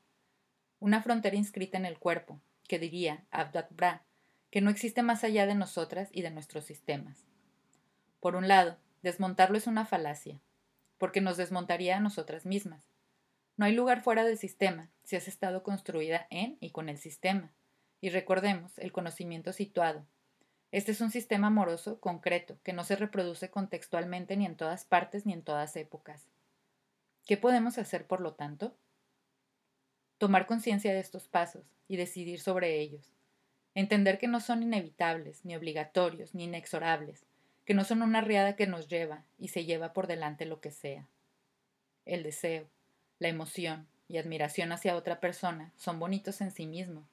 Una 0.81 1.03
frontera 1.03 1.37
inscrita 1.37 1.79
en 1.79 1.87
el 1.87 1.99
cuerpo, 1.99 2.41
que 2.67 2.79
diría 2.79 3.27
Abdat 3.31 3.71
Bra, 3.73 4.05
que 4.51 4.61
no 4.61 4.71
existe 4.71 5.03
más 5.03 5.25
allá 5.25 5.47
de 5.47 5.55
nosotras 5.55 6.09
y 6.13 6.23
de 6.23 6.31
nuestros 6.31 6.65
sistemas. 6.65 7.28
Por 8.21 8.37
un 8.37 8.49
lado, 8.49 8.77
desmontarlo 9.03 9.57
es 9.57 9.67
una 9.67 9.87
falacia, 9.87 10.41
porque 10.99 11.21
nos 11.21 11.37
desmontaría 11.37 11.97
a 11.97 12.01
nosotras 12.01 12.47
mismas. 12.47 12.85
No 13.57 13.67
hay 13.67 13.75
lugar 13.75 14.03
fuera 14.03 14.25
del 14.25 14.39
sistema 14.39 14.89
si 15.03 15.17
has 15.17 15.29
estado 15.29 15.63
construida 15.63 16.27
en 16.31 16.59
y 16.61 16.71
con 16.71 16.89
el 16.89 16.99
sistema. 16.99 17.53
Y 18.01 18.11
recordemos 18.11 18.79
el 18.79 18.93
conocimiento 18.93 19.53
situado. 19.53 20.05
Este 20.71 20.93
es 20.93 21.01
un 21.01 21.11
sistema 21.11 21.47
amoroso 21.47 21.99
concreto 21.99 22.59
que 22.63 22.73
no 22.73 22.85
se 22.85 22.95
reproduce 22.95 23.51
contextualmente 23.51 24.37
ni 24.37 24.47
en 24.47 24.57
todas 24.57 24.85
partes 24.85 25.27
ni 25.27 25.33
en 25.33 25.43
todas 25.43 25.77
épocas. 25.77 26.29
¿Qué 27.27 27.37
podemos 27.37 27.79
hacer, 27.79 28.07
por 28.07 28.21
lo 28.21 28.35
tanto? 28.35 28.77
Tomar 30.19 30.47
conciencia 30.47 30.93
de 30.93 31.01
estos 31.01 31.29
pasos 31.29 31.65
y 31.89 31.97
decidir 31.97 32.41
sobre 32.41 32.81
ellos. 32.81 33.13
Entender 33.75 34.19
que 34.19 34.29
no 34.29 34.41
son 34.41 34.63
inevitables, 34.63 35.45
ni 35.45 35.57
obligatorios, 35.57 36.35
ni 36.35 36.45
inexorables, 36.45 37.25
que 37.69 37.75
no 37.75 37.85
son 37.85 38.01
una 38.01 38.23
riada 38.23 38.57
que 38.57 38.67
nos 38.67 38.89
lleva 38.89 39.27
y 39.37 39.49
se 39.49 39.67
lleva 39.67 39.93
por 39.93 40.07
delante 40.07 40.47
lo 40.47 40.59
que 40.59 40.71
sea. 40.71 41.07
El 42.07 42.23
deseo, 42.23 42.71
la 43.19 43.29
emoción 43.29 43.87
y 44.09 44.17
admiración 44.17 44.73
hacia 44.73 44.97
otra 44.97 45.21
persona 45.21 45.75
son 45.77 45.99
bonitos 45.99 46.41
en 46.41 46.51
sí 46.51 46.67
mismos. 46.67 47.05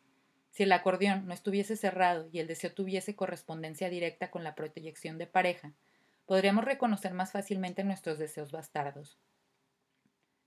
Si 0.52 0.63
el 0.63 0.72
acordeón 0.72 1.28
no 1.28 1.34
estuviese 1.34 1.76
cerrado 1.76 2.30
y 2.32 2.39
el 2.39 2.48
deseo 2.48 2.72
tuviese 2.72 3.18
correspondencia 3.18 3.89
directa 3.89 4.32
con 4.32 4.46
la 4.46 4.56
proyección 4.56 5.18
de 5.18 5.28
pareja, 5.28 5.74
podríamos 6.26 6.63
reconocer 6.63 7.13
más 7.13 7.34
fácilmente 7.34 7.84
nuestros 7.84 8.18
deseos 8.18 8.54
bastardos. 8.54 9.20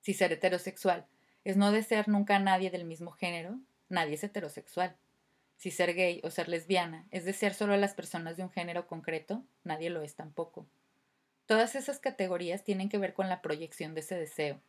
Si 0.00 0.14
ser 0.14 0.32
heterosexual 0.32 1.06
es 1.44 1.58
no 1.58 1.70
desear 1.70 2.08
nunca 2.08 2.36
a 2.36 2.38
nadie 2.40 2.70
del 2.70 2.86
mismo 2.86 3.10
género, 3.10 3.60
nadie 3.90 4.14
es 4.14 4.24
heterosexual. 4.24 4.96
Si 5.58 5.72
ser 5.72 5.94
gay 5.94 6.20
o 6.22 6.30
ser 6.30 6.48
lesbiana 6.48 7.04
es 7.10 7.24
desear 7.24 7.52
solo 7.52 7.74
a 7.74 7.78
las 7.78 7.92
personas 7.92 8.36
de 8.36 8.44
un 8.44 8.50
género 8.50 8.86
concreto, 8.86 9.42
nadie 9.64 9.90
lo 9.90 10.02
es 10.02 10.14
tampoco. 10.14 10.68
Todas 11.46 11.74
esas 11.74 11.98
categorías 11.98 12.62
tienen 12.62 12.88
que 12.88 12.96
ver 12.96 13.12
con 13.12 13.28
la 13.28 13.42
proyección 13.42 13.92
de 13.92 14.00
ese 14.00 14.14
deseo, 14.14 14.60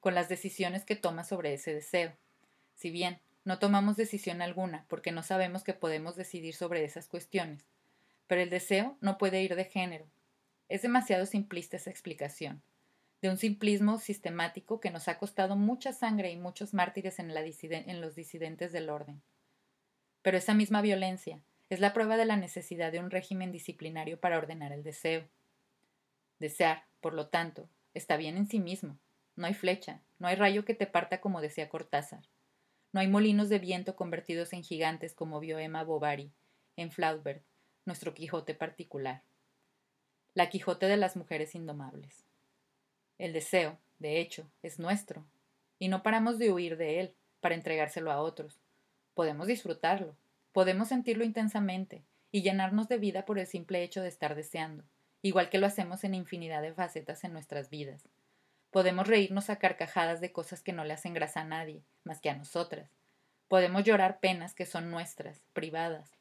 con 0.00 0.14
las 0.14 0.30
decisiones 0.30 0.86
que 0.86 0.96
toma 0.96 1.24
sobre 1.24 1.52
ese 1.52 1.74
deseo. 1.74 2.16
Si 2.74 2.90
bien 2.90 3.20
no 3.44 3.58
tomamos 3.58 3.98
decisión 3.98 4.40
alguna 4.40 4.86
porque 4.88 5.12
no 5.12 5.22
sabemos 5.22 5.64
que 5.64 5.74
podemos 5.74 6.16
decidir 6.16 6.54
sobre 6.54 6.82
esas 6.82 7.08
cuestiones, 7.08 7.66
pero 8.26 8.40
el 8.40 8.48
deseo 8.48 8.96
no 9.02 9.18
puede 9.18 9.42
ir 9.42 9.54
de 9.54 9.66
género. 9.66 10.06
Es 10.70 10.80
demasiado 10.80 11.26
simplista 11.26 11.76
esa 11.76 11.90
explicación, 11.90 12.62
de 13.20 13.28
un 13.28 13.36
simplismo 13.36 13.98
sistemático 13.98 14.80
que 14.80 14.90
nos 14.90 15.08
ha 15.08 15.18
costado 15.18 15.56
mucha 15.56 15.92
sangre 15.92 16.30
y 16.30 16.36
muchos 16.36 16.72
mártires 16.72 17.18
en, 17.18 17.32
en 17.32 18.00
los 18.00 18.14
disidentes 18.14 18.72
del 18.72 18.88
orden. 18.88 19.20
Pero 20.22 20.36
esa 20.36 20.54
misma 20.54 20.82
violencia 20.82 21.40
es 21.70 21.80
la 21.80 21.92
prueba 21.92 22.16
de 22.16 22.24
la 22.24 22.36
necesidad 22.36 22.92
de 22.92 22.98
un 22.98 23.10
régimen 23.10 23.52
disciplinario 23.52 24.18
para 24.18 24.38
ordenar 24.38 24.72
el 24.72 24.82
deseo. 24.82 25.28
Desear, 26.38 26.84
por 27.00 27.14
lo 27.14 27.28
tanto, 27.28 27.68
está 27.94 28.16
bien 28.16 28.36
en 28.36 28.46
sí 28.46 28.58
mismo. 28.58 28.98
No 29.36 29.46
hay 29.46 29.54
flecha, 29.54 30.00
no 30.18 30.28
hay 30.28 30.36
rayo 30.36 30.64
que 30.64 30.74
te 30.74 30.86
parta 30.86 31.20
como 31.20 31.40
decía 31.40 31.68
Cortázar. 31.68 32.22
No 32.92 33.00
hay 33.00 33.08
molinos 33.08 33.48
de 33.48 33.58
viento 33.58 33.96
convertidos 33.96 34.52
en 34.52 34.64
gigantes 34.64 35.14
como 35.14 35.40
vio 35.40 35.58
Emma 35.58 35.84
Bovary 35.84 36.32
en 36.76 36.90
Flaubert, 36.90 37.42
nuestro 37.84 38.14
Quijote 38.14 38.54
particular. 38.54 39.22
La 40.34 40.48
Quijote 40.48 40.86
de 40.86 40.96
las 40.96 41.16
mujeres 41.16 41.54
indomables. 41.54 42.24
El 43.18 43.32
deseo, 43.32 43.78
de 43.98 44.20
hecho, 44.20 44.48
es 44.62 44.78
nuestro, 44.78 45.24
y 45.78 45.88
no 45.88 46.02
paramos 46.02 46.38
de 46.38 46.52
huir 46.52 46.76
de 46.76 47.00
él 47.00 47.14
para 47.40 47.56
entregárselo 47.56 48.12
a 48.12 48.20
otros. 48.20 48.60
Podemos 49.18 49.48
disfrutarlo, 49.48 50.14
podemos 50.52 50.86
sentirlo 50.86 51.24
intensamente 51.24 52.04
y 52.30 52.42
llenarnos 52.42 52.86
de 52.86 52.98
vida 52.98 53.24
por 53.24 53.40
el 53.40 53.48
simple 53.48 53.82
hecho 53.82 54.00
de 54.00 54.06
estar 54.06 54.36
deseando 54.36 54.84
igual 55.22 55.50
que 55.50 55.58
lo 55.58 55.66
hacemos 55.66 56.04
en 56.04 56.14
infinidad 56.14 56.62
de 56.62 56.72
facetas 56.72 57.24
en 57.24 57.32
nuestras 57.32 57.68
vidas. 57.68 58.08
Podemos 58.70 59.08
reírnos 59.08 59.50
a 59.50 59.56
carcajadas 59.56 60.20
de 60.20 60.30
cosas 60.30 60.62
que 60.62 60.72
no 60.72 60.84
le 60.84 60.94
hacen 60.94 61.14
grasa 61.14 61.40
a 61.40 61.44
nadie, 61.44 61.82
más 62.04 62.20
que 62.20 62.30
a 62.30 62.36
nosotras. 62.36 62.92
Podemos 63.48 63.82
llorar 63.82 64.20
penas 64.20 64.54
que 64.54 64.66
son 64.66 64.88
nuestras, 64.88 65.40
privadas. 65.52 66.12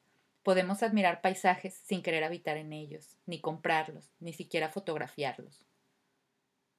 Podemos 0.42 0.82
admirar 0.82 1.22
paisajes 1.22 1.76
sin 1.76 2.02
querer 2.02 2.24
habitar 2.24 2.58
en 2.58 2.74
ellos, 2.74 3.16
ni 3.28 3.40
comprarlos, 3.40 4.10
ni 4.20 4.34
siquiera 4.34 4.70
fotografiarlos. 4.70 5.64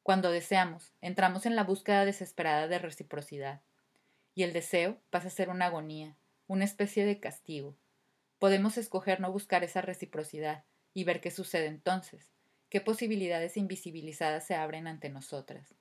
Cuando 0.02 0.32
deseamos, 0.32 0.90
entramos 1.00 1.46
en 1.46 1.54
la 1.54 1.62
búsqueda 1.62 2.04
desesperada 2.04 2.66
de 2.66 2.80
reciprocidad. 2.80 3.60
Y 4.38 4.44
el 4.44 4.52
deseo 4.52 5.00
pasa 5.10 5.26
a 5.26 5.30
ser 5.32 5.48
una 5.48 5.66
agonía, 5.66 6.16
una 6.46 6.64
especie 6.64 7.04
de 7.04 7.18
castigo. 7.18 7.76
Podemos 8.38 8.78
escoger 8.78 9.18
no 9.18 9.32
buscar 9.32 9.64
esa 9.64 9.80
reciprocidad, 9.80 10.64
y 10.94 11.02
ver 11.02 11.20
qué 11.20 11.32
sucede 11.32 11.66
entonces, 11.66 12.30
qué 12.68 12.80
posibilidades 12.80 13.56
invisibilizadas 13.56 14.46
se 14.46 14.54
abren 14.54 14.86
ante 14.86 15.08
nosotras. 15.08 15.74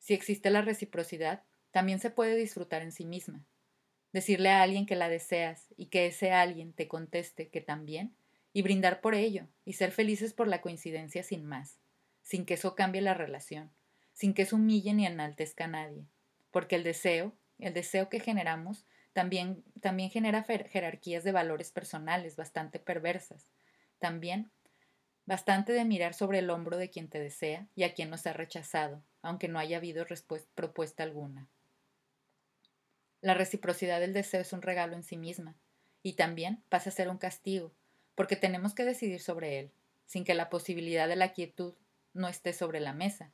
Si 0.00 0.12
existe 0.12 0.50
la 0.50 0.60
reciprocidad, 0.60 1.44
también 1.70 1.98
se 1.98 2.10
puede 2.10 2.36
disfrutar 2.36 2.82
en 2.82 2.92
sí 2.92 3.06
misma. 3.06 3.42
Decirle 4.12 4.50
a 4.50 4.60
alguien 4.60 4.84
que 4.84 4.94
la 4.94 5.08
deseas 5.08 5.72
y 5.78 5.86
que 5.86 6.04
ese 6.04 6.30
alguien 6.30 6.74
te 6.74 6.88
conteste 6.88 7.48
que 7.48 7.62
también, 7.62 8.14
y 8.52 8.60
brindar 8.60 9.00
por 9.00 9.14
ello, 9.14 9.48
y 9.64 9.72
ser 9.72 9.92
felices 9.92 10.34
por 10.34 10.46
la 10.46 10.60
coincidencia 10.60 11.22
sin 11.22 11.46
más, 11.46 11.78
sin 12.20 12.44
que 12.44 12.52
eso 12.52 12.74
cambie 12.74 13.00
la 13.00 13.14
relación, 13.14 13.72
sin 14.12 14.34
que 14.34 14.42
eso 14.42 14.56
humille 14.56 14.92
ni 14.92 15.06
enaltezca 15.06 15.64
a 15.64 15.68
nadie, 15.68 16.04
porque 16.50 16.76
el 16.76 16.84
deseo, 16.84 17.34
el 17.62 17.74
deseo 17.74 18.08
que 18.08 18.20
generamos, 18.20 18.86
también, 19.12 19.62
también 19.80 20.10
genera 20.10 20.42
jerarquías 20.44 21.24
de 21.24 21.32
valores 21.32 21.70
personales 21.70 22.36
bastante 22.36 22.78
perversas, 22.78 23.50
también, 23.98 24.50
bastante 25.26 25.72
de 25.72 25.84
mirar 25.84 26.14
sobre 26.14 26.40
el 26.40 26.50
hombro 26.50 26.76
de 26.76 26.90
quien 26.90 27.08
te 27.08 27.20
desea 27.20 27.68
y 27.74 27.84
a 27.84 27.94
quien 27.94 28.10
nos 28.10 28.26
ha 28.26 28.32
rechazado, 28.32 29.02
aunque 29.22 29.48
no 29.48 29.58
haya 29.58 29.76
habido 29.76 30.04
propuesta 30.54 31.02
alguna. 31.02 31.48
La 33.20 33.34
reciprocidad 33.34 34.00
del 34.00 34.12
deseo 34.12 34.40
es 34.40 34.52
un 34.52 34.62
regalo 34.62 34.94
en 34.94 35.04
sí 35.04 35.16
misma, 35.16 35.56
y 36.02 36.14
también 36.14 36.64
pasa 36.68 36.90
a 36.90 36.92
ser 36.92 37.08
un 37.08 37.18
castigo, 37.18 37.72
porque 38.14 38.36
tenemos 38.36 38.74
que 38.74 38.84
decidir 38.84 39.20
sobre 39.20 39.60
él, 39.60 39.72
sin 40.06 40.24
que 40.24 40.34
la 40.34 40.50
posibilidad 40.50 41.06
de 41.06 41.16
la 41.16 41.32
quietud 41.32 41.74
no 42.12 42.28
esté 42.28 42.52
sobre 42.52 42.80
la 42.80 42.92
mesa. 42.92 43.32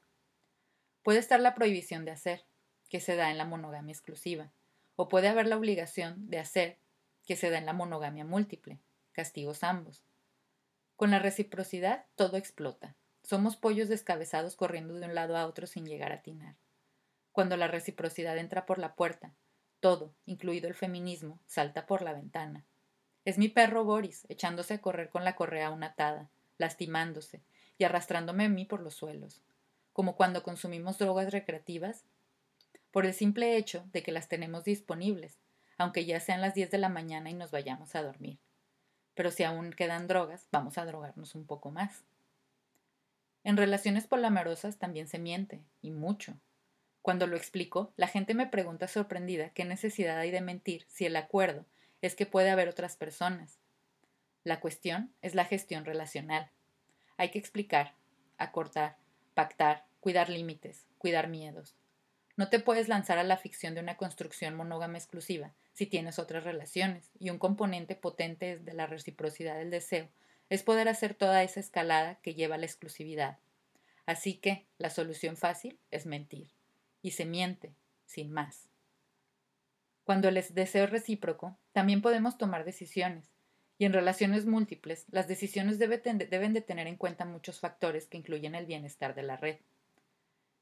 Puede 1.02 1.18
estar 1.18 1.40
la 1.40 1.54
prohibición 1.54 2.04
de 2.04 2.10
hacer, 2.10 2.44
que 2.88 3.00
se 3.00 3.16
da 3.16 3.30
en 3.30 3.38
la 3.38 3.44
monogamia 3.44 3.92
exclusiva, 3.92 4.50
o 4.96 5.08
puede 5.08 5.28
haber 5.28 5.46
la 5.46 5.56
obligación 5.56 6.28
de 6.28 6.38
hacer, 6.38 6.78
que 7.26 7.36
se 7.36 7.50
da 7.50 7.58
en 7.58 7.66
la 7.66 7.72
monogamia 7.72 8.24
múltiple, 8.24 8.78
castigos 9.12 9.62
ambos. 9.62 10.04
Con 10.96 11.10
la 11.10 11.18
reciprocidad 11.18 12.06
todo 12.16 12.36
explota. 12.36 12.96
Somos 13.22 13.56
pollos 13.56 13.88
descabezados 13.88 14.56
corriendo 14.56 14.94
de 14.94 15.06
un 15.06 15.14
lado 15.14 15.36
a 15.36 15.46
otro 15.46 15.66
sin 15.66 15.86
llegar 15.86 16.12
a 16.12 16.16
atinar. 16.16 16.56
Cuando 17.32 17.56
la 17.56 17.68
reciprocidad 17.68 18.38
entra 18.38 18.66
por 18.66 18.78
la 18.78 18.94
puerta, 18.94 19.34
todo, 19.80 20.12
incluido 20.26 20.66
el 20.66 20.74
feminismo, 20.74 21.38
salta 21.46 21.86
por 21.86 22.02
la 22.02 22.12
ventana. 22.12 22.64
Es 23.24 23.38
mi 23.38 23.48
perro 23.48 23.84
Boris, 23.84 24.24
echándose 24.28 24.74
a 24.74 24.80
correr 24.80 25.10
con 25.10 25.24
la 25.24 25.36
correa 25.36 25.68
aún 25.68 25.84
atada, 25.84 26.30
lastimándose 26.56 27.42
y 27.76 27.84
arrastrándome 27.84 28.46
a 28.46 28.48
mí 28.48 28.64
por 28.64 28.80
los 28.80 28.94
suelos, 28.94 29.42
como 29.92 30.16
cuando 30.16 30.42
consumimos 30.42 30.98
drogas 30.98 31.30
recreativas, 31.30 32.04
por 32.90 33.06
el 33.06 33.14
simple 33.14 33.56
hecho 33.56 33.84
de 33.92 34.02
que 34.02 34.12
las 34.12 34.28
tenemos 34.28 34.64
disponibles, 34.64 35.38
aunque 35.76 36.04
ya 36.04 36.20
sean 36.20 36.40
las 36.40 36.54
diez 36.54 36.70
de 36.70 36.78
la 36.78 36.88
mañana 36.88 37.30
y 37.30 37.34
nos 37.34 37.50
vayamos 37.50 37.94
a 37.94 38.02
dormir 38.02 38.38
pero 39.18 39.32
si 39.32 39.42
aún 39.42 39.72
quedan 39.72 40.06
drogas, 40.06 40.46
vamos 40.52 40.78
a 40.78 40.84
drogarnos 40.84 41.34
un 41.34 41.44
poco 41.44 41.72
más. 41.72 42.04
En 43.42 43.56
relaciones 43.56 44.06
poliamorosas 44.06 44.78
también 44.78 45.08
se 45.08 45.18
miente, 45.18 45.60
y 45.82 45.90
mucho. 45.90 46.38
Cuando 47.02 47.26
lo 47.26 47.36
explico, 47.36 47.92
la 47.96 48.06
gente 48.06 48.34
me 48.34 48.46
pregunta 48.46 48.86
sorprendida 48.86 49.50
qué 49.50 49.64
necesidad 49.64 50.18
hay 50.18 50.30
de 50.30 50.40
mentir 50.40 50.84
si 50.86 51.04
el 51.04 51.16
acuerdo 51.16 51.66
es 52.00 52.14
que 52.14 52.26
puede 52.26 52.50
haber 52.50 52.68
otras 52.68 52.96
personas. 52.96 53.58
La 54.44 54.60
cuestión 54.60 55.12
es 55.20 55.34
la 55.34 55.44
gestión 55.44 55.84
relacional. 55.84 56.52
Hay 57.16 57.32
que 57.32 57.40
explicar, 57.40 57.94
acortar, 58.36 58.98
pactar, 59.34 59.84
cuidar 59.98 60.28
límites, 60.28 60.86
cuidar 60.96 61.26
miedos. 61.26 61.74
No 62.38 62.48
te 62.48 62.60
puedes 62.60 62.86
lanzar 62.86 63.18
a 63.18 63.24
la 63.24 63.36
ficción 63.36 63.74
de 63.74 63.80
una 63.80 63.96
construcción 63.96 64.54
monógama 64.54 64.96
exclusiva 64.96 65.54
si 65.72 65.86
tienes 65.86 66.20
otras 66.20 66.44
relaciones, 66.44 67.10
y 67.18 67.30
un 67.30 67.38
componente 67.38 67.96
potente 67.96 68.58
de 68.58 68.74
la 68.74 68.86
reciprocidad 68.86 69.58
del 69.58 69.70
deseo 69.70 70.08
es 70.48 70.62
poder 70.62 70.88
hacer 70.88 71.14
toda 71.14 71.42
esa 71.42 71.58
escalada 71.58 72.14
que 72.22 72.34
lleva 72.34 72.54
a 72.54 72.58
la 72.58 72.66
exclusividad. 72.66 73.38
Así 74.06 74.34
que 74.34 74.66
la 74.78 74.88
solución 74.88 75.36
fácil 75.36 75.80
es 75.90 76.06
mentir, 76.06 76.48
y 77.02 77.10
se 77.10 77.24
miente, 77.24 77.72
sin 78.06 78.30
más. 78.30 78.68
Cuando 80.04 80.28
el 80.28 80.36
deseo 80.36 80.84
es 80.84 80.90
recíproco, 80.90 81.58
también 81.72 82.02
podemos 82.02 82.38
tomar 82.38 82.64
decisiones, 82.64 83.24
y 83.78 83.84
en 83.84 83.92
relaciones 83.92 84.46
múltiples, 84.46 85.06
las 85.10 85.26
decisiones 85.26 85.80
deben 85.80 86.52
de 86.52 86.62
tener 86.62 86.86
en 86.86 86.96
cuenta 86.96 87.24
muchos 87.24 87.58
factores 87.58 88.06
que 88.06 88.16
incluyen 88.16 88.54
el 88.54 88.66
bienestar 88.66 89.16
de 89.16 89.24
la 89.24 89.36
red. 89.36 89.56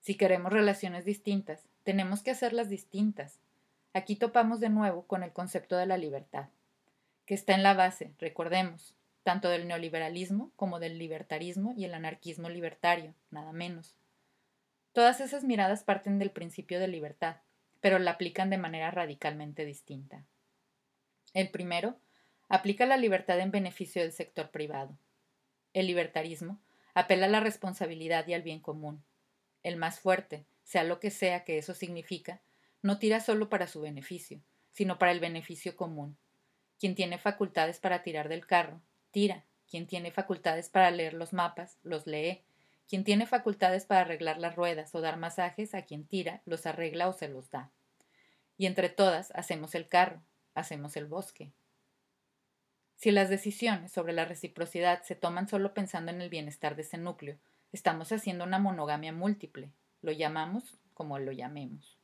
Si 0.06 0.14
queremos 0.14 0.52
relaciones 0.52 1.04
distintas, 1.04 1.66
tenemos 1.82 2.22
que 2.22 2.30
hacerlas 2.30 2.68
distintas, 2.68 3.40
Aquí 3.96 4.14
topamos 4.14 4.60
de 4.60 4.68
nuevo 4.68 5.06
con 5.06 5.22
el 5.22 5.32
concepto 5.32 5.78
de 5.78 5.86
la 5.86 5.96
libertad, 5.96 6.50
que 7.24 7.32
está 7.32 7.54
en 7.54 7.62
la 7.62 7.72
base, 7.72 8.12
recordemos, 8.18 8.94
tanto 9.22 9.48
del 9.48 9.66
neoliberalismo 9.66 10.52
como 10.54 10.80
del 10.80 10.98
libertarismo 10.98 11.72
y 11.78 11.86
el 11.86 11.94
anarquismo 11.94 12.50
libertario, 12.50 13.14
nada 13.30 13.54
menos. 13.54 13.96
Todas 14.92 15.22
esas 15.22 15.44
miradas 15.44 15.82
parten 15.82 16.18
del 16.18 16.30
principio 16.30 16.78
de 16.78 16.88
libertad, 16.88 17.36
pero 17.80 17.98
la 17.98 18.10
aplican 18.10 18.50
de 18.50 18.58
manera 18.58 18.90
radicalmente 18.90 19.64
distinta. 19.64 20.26
El 21.32 21.50
primero 21.50 21.96
aplica 22.50 22.84
la 22.84 22.98
libertad 22.98 23.40
en 23.40 23.50
beneficio 23.50 24.02
del 24.02 24.12
sector 24.12 24.50
privado. 24.50 24.94
El 25.72 25.86
libertarismo 25.86 26.60
apela 26.92 27.24
a 27.24 27.30
la 27.30 27.40
responsabilidad 27.40 28.26
y 28.26 28.34
al 28.34 28.42
bien 28.42 28.60
común. 28.60 29.02
El 29.66 29.78
más 29.78 29.98
fuerte, 29.98 30.46
sea 30.62 30.84
lo 30.84 31.00
que 31.00 31.10
sea 31.10 31.42
que 31.42 31.58
eso 31.58 31.74
significa, 31.74 32.40
no 32.82 33.00
tira 33.00 33.18
solo 33.18 33.48
para 33.48 33.66
su 33.66 33.80
beneficio, 33.80 34.40
sino 34.72 34.96
para 34.96 35.10
el 35.10 35.18
beneficio 35.18 35.74
común. 35.74 36.16
Quien 36.78 36.94
tiene 36.94 37.18
facultades 37.18 37.80
para 37.80 38.04
tirar 38.04 38.28
del 38.28 38.46
carro, 38.46 38.80
tira. 39.10 39.42
Quien 39.68 39.88
tiene 39.88 40.12
facultades 40.12 40.68
para 40.68 40.92
leer 40.92 41.14
los 41.14 41.32
mapas, 41.32 41.78
los 41.82 42.06
lee. 42.06 42.44
Quien 42.88 43.02
tiene 43.02 43.26
facultades 43.26 43.86
para 43.86 44.02
arreglar 44.02 44.38
las 44.38 44.54
ruedas 44.54 44.94
o 44.94 45.00
dar 45.00 45.16
masajes, 45.16 45.74
a 45.74 45.82
quien 45.82 46.06
tira, 46.06 46.42
los 46.44 46.64
arregla 46.64 47.08
o 47.08 47.12
se 47.12 47.26
los 47.26 47.50
da. 47.50 47.72
Y 48.56 48.66
entre 48.66 48.88
todas 48.88 49.32
hacemos 49.34 49.74
el 49.74 49.88
carro, 49.88 50.22
hacemos 50.54 50.96
el 50.96 51.06
bosque. 51.06 51.50
Si 52.94 53.10
las 53.10 53.30
decisiones 53.30 53.90
sobre 53.90 54.12
la 54.12 54.26
reciprocidad 54.26 55.02
se 55.02 55.16
toman 55.16 55.48
solo 55.48 55.74
pensando 55.74 56.12
en 56.12 56.20
el 56.20 56.30
bienestar 56.30 56.76
de 56.76 56.82
ese 56.82 56.98
núcleo, 56.98 57.36
estamos 57.72 58.12
haciendo 58.12 58.44
una 58.44 58.58
monogamia 58.58 59.12
múltiple, 59.12 59.70
lo 60.02 60.12
llamamos 60.12 60.78
como 60.94 61.18
lo 61.18 61.32
llamemos. 61.32 61.98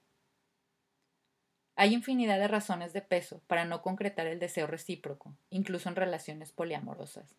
Hay 1.75 1.95
infinidad 1.95 2.39
de 2.39 2.49
razones 2.49 2.93
de 2.93 3.01
peso 3.01 3.41
para 3.47 3.65
no 3.65 3.81
concretar 3.81 4.27
el 4.27 4.39
deseo 4.39 4.67
recíproco, 4.67 5.35
incluso 5.49 5.89
en 5.89 5.97
relaciones 5.97 6.53
poliamorosas. 6.53 7.35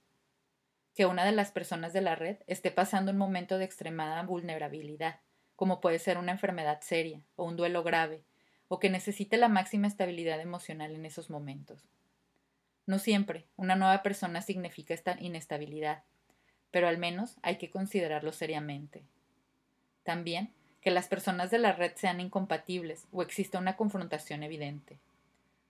Que 0.96 1.06
una 1.06 1.24
de 1.26 1.32
las 1.32 1.52
personas 1.52 1.94
de 1.94 2.02
la 2.02 2.16
red 2.16 2.38
esté 2.48 2.72
pasando 2.72 3.12
un 3.12 3.18
momento 3.18 3.58
de 3.58 3.66
extremada 3.66 4.24
vulnerabilidad, 4.24 5.20
como 5.56 5.82
puede 5.82 6.00
ser 6.00 6.18
una 6.18 6.32
enfermedad 6.32 6.82
seria 6.82 7.22
o 7.36 7.46
un 7.46 7.56
duelo 7.56 7.84
grave, 7.84 8.24
o 8.68 8.80
que 8.80 8.90
necesite 8.90 9.38
la 9.38 9.50
máxima 9.50 9.88
estabilidad 9.88 10.40
emocional 10.40 10.96
en 10.96 11.06
esos 11.06 11.30
momentos. 11.30 11.88
No 12.88 13.00
siempre 13.00 13.46
una 13.56 13.76
nueva 13.76 14.02
persona 14.02 14.42
significa 14.42 14.94
esta 14.94 15.16
inestabilidad, 15.20 16.04
pero 16.74 16.88
al 16.88 16.98
menos 16.98 17.38
hay 17.44 17.58
que 17.58 17.70
considerarlo 17.70 18.32
seriamente. 18.32 19.04
También 20.02 20.52
que 20.82 20.90
las 20.90 21.08
personas 21.08 21.52
de 21.52 21.60
la 21.60 21.74
red 21.74 21.92
sean 21.96 22.20
incompatibles 22.20 23.06
o 23.12 23.22
exista 23.22 23.60
una 23.60 23.78
confrontación 23.78 24.42
evidente. 24.42 24.98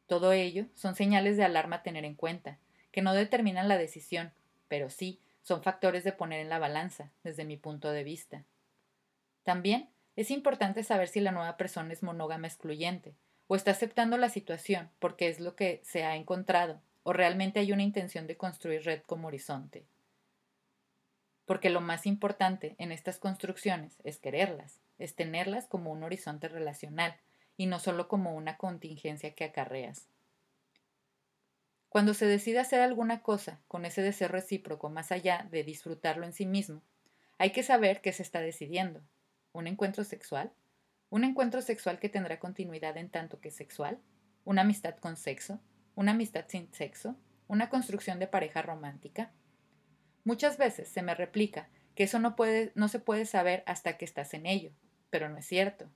Todo 0.07 0.31
ello 0.31 0.65
son 0.75 0.95
señales 0.95 1.35
de 1.35 1.43
alarma 1.43 1.75
a 1.75 1.83
tener 1.83 2.05
en 2.05 2.15
cuenta, 2.15 2.57
que 2.93 3.01
no 3.01 3.13
determinan 3.13 3.67
la 3.67 3.77
decisión, 3.77 4.31
pero 4.69 4.89
sí 4.89 5.19
son 5.41 5.61
factores 5.61 6.05
de 6.05 6.13
poner 6.13 6.39
en 6.39 6.47
la 6.47 6.57
balanza, 6.57 7.11
desde 7.21 7.43
mi 7.43 7.57
punto 7.57 7.91
de 7.91 8.05
vista. 8.05 8.45
También 9.43 9.89
es 10.15 10.31
importante 10.31 10.85
saber 10.85 11.09
si 11.09 11.19
la 11.19 11.33
nueva 11.33 11.57
persona 11.57 11.91
es 11.91 12.01
monógama 12.01 12.47
excluyente, 12.47 13.13
o 13.47 13.57
está 13.57 13.71
aceptando 13.71 14.15
la 14.15 14.29
situación 14.29 14.89
porque 14.99 15.27
es 15.27 15.41
lo 15.41 15.57
que 15.57 15.81
se 15.83 16.05
ha 16.05 16.15
encontrado, 16.15 16.79
o 17.03 17.11
realmente 17.11 17.59
hay 17.59 17.73
una 17.73 17.83
intención 17.83 18.25
de 18.25 18.37
construir 18.37 18.85
red 18.85 19.01
como 19.01 19.27
horizonte. 19.27 19.83
Porque 21.45 21.69
lo 21.69 21.81
más 21.81 22.05
importante 22.05 22.75
en 22.77 22.91
estas 22.91 23.19
construcciones 23.19 23.99
es 24.03 24.19
quererlas, 24.19 24.81
es 24.97 25.15
tenerlas 25.15 25.67
como 25.67 25.91
un 25.91 26.03
horizonte 26.03 26.47
relacional 26.47 27.15
y 27.57 27.65
no 27.65 27.79
solo 27.79 28.07
como 28.07 28.35
una 28.35 28.57
contingencia 28.57 29.35
que 29.35 29.43
acarreas. 29.43 30.07
Cuando 31.89 32.15
se 32.15 32.25
decide 32.25 32.59
hacer 32.59 32.79
alguna 32.79 33.21
cosa 33.21 33.61
con 33.67 33.85
ese 33.85 34.01
deseo 34.01 34.27
recíproco 34.27 34.89
más 34.89 35.11
allá 35.11 35.47
de 35.51 35.63
disfrutarlo 35.63 36.25
en 36.25 36.33
sí 36.33 36.45
mismo, 36.45 36.81
hay 37.37 37.51
que 37.51 37.61
saber 37.61 38.01
qué 38.01 38.11
se 38.13 38.23
está 38.23 38.39
decidiendo. 38.39 39.01
¿Un 39.51 39.67
encuentro 39.67 40.03
sexual? 40.03 40.51
¿Un 41.11 41.23
encuentro 41.23 41.61
sexual 41.61 41.99
que 41.99 42.09
tendrá 42.09 42.39
continuidad 42.39 42.97
en 42.97 43.09
tanto 43.09 43.39
que 43.39 43.51
sexual? 43.51 43.99
¿Una 44.45 44.63
amistad 44.63 44.95
con 44.95 45.17
sexo? 45.17 45.59
¿Una 45.93 46.13
amistad 46.13 46.45
sin 46.47 46.73
sexo? 46.73 47.15
¿Una 47.47 47.69
construcción 47.69 48.17
de 48.17 48.25
pareja 48.25 48.63
romántica? 48.63 49.31
Muchas 50.23 50.57
veces 50.57 50.87
se 50.87 51.01
me 51.01 51.15
replica 51.15 51.69
que 51.95 52.03
eso 52.03 52.19
no, 52.19 52.87
se 52.87 52.99
puede 52.99 53.25
saber 53.25 53.63
hasta 53.65 53.97
que 53.97 54.05
estás 54.05 54.33
en 54.33 54.45
ello, 54.45 54.71
pero 55.09 55.29
no 55.29 55.37
es 55.37 55.45
cierto. 55.45 55.89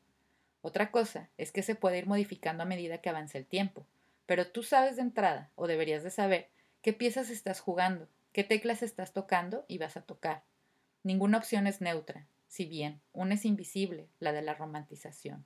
Otra 0.61 0.91
cosa 0.91 1.29
es 1.37 1.51
que 1.51 1.63
se 1.63 1.75
puede 1.75 1.97
ir 1.97 2.07
modificando 2.07 2.63
a 2.63 2.67
medida 2.67 2.99
que 2.99 3.09
avance 3.09 3.37
el 3.37 3.45
tiempo, 3.45 3.85
pero 4.25 4.47
tú 4.47 4.63
sabes 4.63 4.97
de 4.97 5.03
entrada, 5.03 5.51
o 5.55 5.67
deberías 5.67 6.03
de 6.03 6.11
saber, 6.11 6.49
qué 6.81 6.93
piezas 6.93 7.29
estás 7.29 7.61
jugando, 7.61 8.09
qué 8.33 8.43
teclas 8.43 8.83
estás 8.83 9.13
tocando 9.13 9.65
y 9.67 9.77
vas 9.77 9.97
a 9.97 10.01
tocar. 10.01 10.43
Ninguna 11.03 11.37
opción 11.37 11.67
es 11.67 11.79
neutra, 11.79 12.27
si 12.47 12.65
bien 12.65 13.01
una 13.13 13.35
es 13.35 13.45
invisible, 13.45 14.09
la 14.19 14.33
de 14.33 14.41
la 14.41 14.53
romantización. 14.53 15.45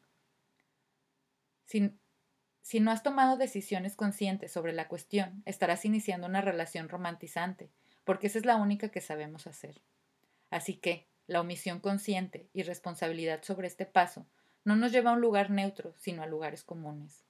Si 1.66 2.80
no 2.80 2.92
has 2.92 3.04
tomado 3.04 3.38
decisiones 3.38 3.96
conscientes 3.96 4.52
sobre 4.52 4.74
la 4.74 4.88
cuestión, 4.88 5.42
estarás 5.46 5.86
iniciando 5.86 6.28
una 6.28 6.42
relación 6.42 6.90
romantizante, 6.90 7.70
porque 8.04 8.28
esa 8.28 8.40
es 8.40 8.46
la 8.46 8.56
única 8.56 8.90
que 8.90 9.02
sabemos 9.02 9.48
hacer. 9.48 9.82
Así 10.50 10.76
que, 10.76 11.08
la 11.28 11.42
omisión 11.42 11.80
consciente 11.80 12.50
y 12.54 12.64
responsabilidad 12.64 13.44
sobre 13.44 13.68
este 13.68 13.86
paso 13.86 14.26
no 14.66 14.76
nos 14.76 14.92
lleva 14.92 15.12
a 15.12 15.14
un 15.14 15.22
lugar 15.22 15.50
neutro, 15.50 15.94
sino 15.98 16.24
a 16.24 16.28
lugares 16.28 16.64
comunes. 16.64 17.24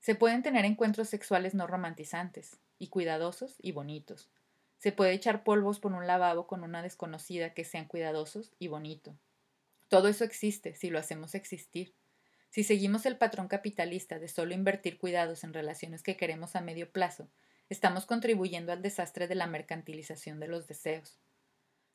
Se 0.00 0.14
pueden 0.14 0.42
tener 0.42 0.64
encuentros 0.64 1.08
sexuales 1.08 1.54
no 1.54 1.66
romantizantes, 1.66 2.58
y 2.78 2.88
cuidadosos 2.88 3.56
y 3.60 3.72
bonitos. 3.72 4.30
Se 4.78 4.92
puede 4.92 5.12
echar 5.12 5.42
polvos 5.42 5.80
por 5.80 5.92
un 5.92 6.06
lavabo 6.06 6.46
con 6.46 6.62
una 6.62 6.82
desconocida 6.82 7.52
que 7.52 7.64
sean 7.64 7.86
cuidadosos 7.86 8.52
y 8.58 8.68
bonito. 8.68 9.18
Todo 9.88 10.08
eso 10.08 10.24
existe 10.24 10.74
si 10.74 10.90
lo 10.90 10.98
hacemos 10.98 11.34
existir. 11.34 11.94
Si 12.50 12.62
seguimos 12.62 13.04
el 13.04 13.18
patrón 13.18 13.48
capitalista 13.48 14.18
de 14.18 14.28
solo 14.28 14.54
invertir 14.54 14.98
cuidados 14.98 15.44
en 15.44 15.52
relaciones 15.52 16.02
que 16.02 16.16
queremos 16.16 16.56
a 16.56 16.60
medio 16.60 16.90
plazo, 16.90 17.28
estamos 17.68 18.06
contribuyendo 18.06 18.72
al 18.72 18.82
desastre 18.82 19.28
de 19.28 19.34
la 19.34 19.46
mercantilización 19.46 20.40
de 20.40 20.48
los 20.48 20.66
deseos. 20.66 21.18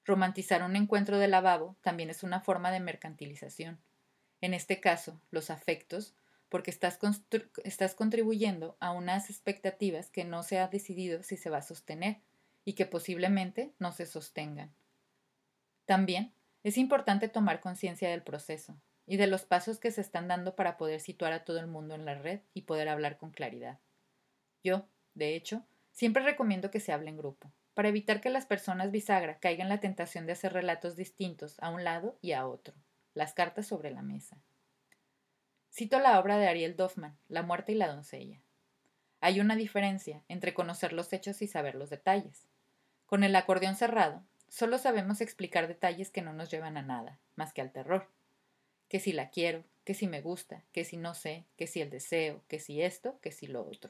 Romantizar 0.06 0.64
un 0.64 0.76
encuentro 0.76 1.18
de 1.18 1.28
lavabo 1.28 1.76
también 1.82 2.10
es 2.10 2.24
una 2.24 2.42
forma 2.42 2.72
de 2.72 2.80
mercantilización. 2.80 3.80
En 4.42 4.54
este 4.54 4.80
caso, 4.80 5.22
los 5.32 5.50
afectos, 5.50 6.14
porque 6.50 6.70
estás, 6.72 7.00
estás 7.64 7.96
contribuyendo 7.96 8.78
a 8.80 8.92
unas 8.92 9.30
expectativas 9.30 10.10
que 10.10 10.26
no 10.26 10.44
se 10.44 10.60
ha 10.60 10.68
decidido 10.68 11.24
si 11.24 11.38
se 11.38 11.50
va 11.50 11.60
a 11.60 11.64
sostener 11.64 12.20
y 12.66 12.74
que 12.74 12.86
posiblemente 12.86 13.74
no 13.80 13.92
se 13.92 14.06
sostengan. 14.06 14.74
También 15.86 16.34
es 16.64 16.78
importante 16.78 17.28
tomar 17.28 17.60
conciencia 17.60 18.10
del 18.10 18.24
proceso 18.24 18.76
y 19.06 19.18
de 19.18 19.28
los 19.28 19.44
pasos 19.44 19.80
que 19.80 19.92
se 19.92 20.02
están 20.02 20.28
dando 20.28 20.56
para 20.56 20.78
poder 20.78 21.00
situar 21.00 21.34
a 21.34 21.44
todo 21.44 21.60
el 21.60 21.68
mundo 21.68 21.96
en 21.96 22.06
la 22.06 22.16
red 22.16 22.42
y 22.54 22.62
poder 22.62 22.90
hablar 22.90 23.18
con 23.18 23.32
claridad. 23.32 23.80
Yo, 24.64 24.88
de 25.16 25.36
hecho, 25.36 25.64
siempre 25.92 26.24
recomiendo 26.24 26.72
que 26.72 26.80
se 26.80 26.92
hable 26.92 27.10
en 27.10 27.18
grupo 27.18 27.52
para 27.74 27.90
evitar 27.90 28.22
que 28.22 28.30
las 28.30 28.46
personas 28.46 28.92
bisagra 28.92 29.40
caigan 29.40 29.66
en 29.66 29.70
la 29.70 29.80
tentación 29.80 30.26
de 30.26 30.34
hacer 30.34 30.54
relatos 30.54 30.96
distintos 30.96 31.56
a 31.60 31.70
un 31.70 31.84
lado 31.84 32.18
y 32.22 32.34
a 32.34 32.46
otro. 32.48 32.76
Las 33.14 33.34
cartas 33.34 33.68
sobre 33.68 33.92
la 33.92 34.02
mesa. 34.02 34.38
Cito 35.72 36.00
la 36.00 36.20
obra 36.20 36.38
de 36.38 36.48
Ariel 36.48 36.76
Doffman, 36.76 37.18
La 37.30 37.42
muerte 37.42 37.72
y 37.72 37.76
la 37.76 37.88
doncella. 37.88 38.40
Hay 39.22 39.40
una 39.40 39.56
diferencia 39.56 40.22
entre 40.28 40.54
conocer 40.54 40.94
los 40.94 41.12
hechos 41.14 41.42
y 41.42 41.48
saber 41.48 41.76
los 41.76 41.90
detalles. 41.90 42.48
Con 43.06 43.24
el 43.24 43.36
acordeón 43.36 43.76
cerrado, 43.76 44.24
solo 44.50 44.78
sabemos 44.78 45.22
explicar 45.22 45.68
detalles 45.68 46.12
que 46.12 46.22
no 46.22 46.34
nos 46.34 46.52
llevan 46.52 46.78
a 46.78 46.82
nada, 46.82 47.20
más 47.36 47.54
que 47.54 47.62
al 47.62 47.72
terror. 47.72 48.08
Que 48.88 49.00
si 49.00 49.14
la 49.14 49.30
quiero, 49.30 49.64
que 49.84 49.94
si 49.94 50.08
me 50.08 50.22
gusta, 50.22 50.64
que 50.74 50.86
si 50.86 50.98
no 50.98 51.16
sé, 51.16 51.46
que 51.58 51.66
si 51.66 51.82
el 51.82 51.90
deseo, 51.90 52.44
que 52.48 52.60
si 52.60 52.82
esto, 52.82 53.20
que 53.22 53.32
si 53.32 53.48
lo 53.48 53.66
otro. 53.66 53.90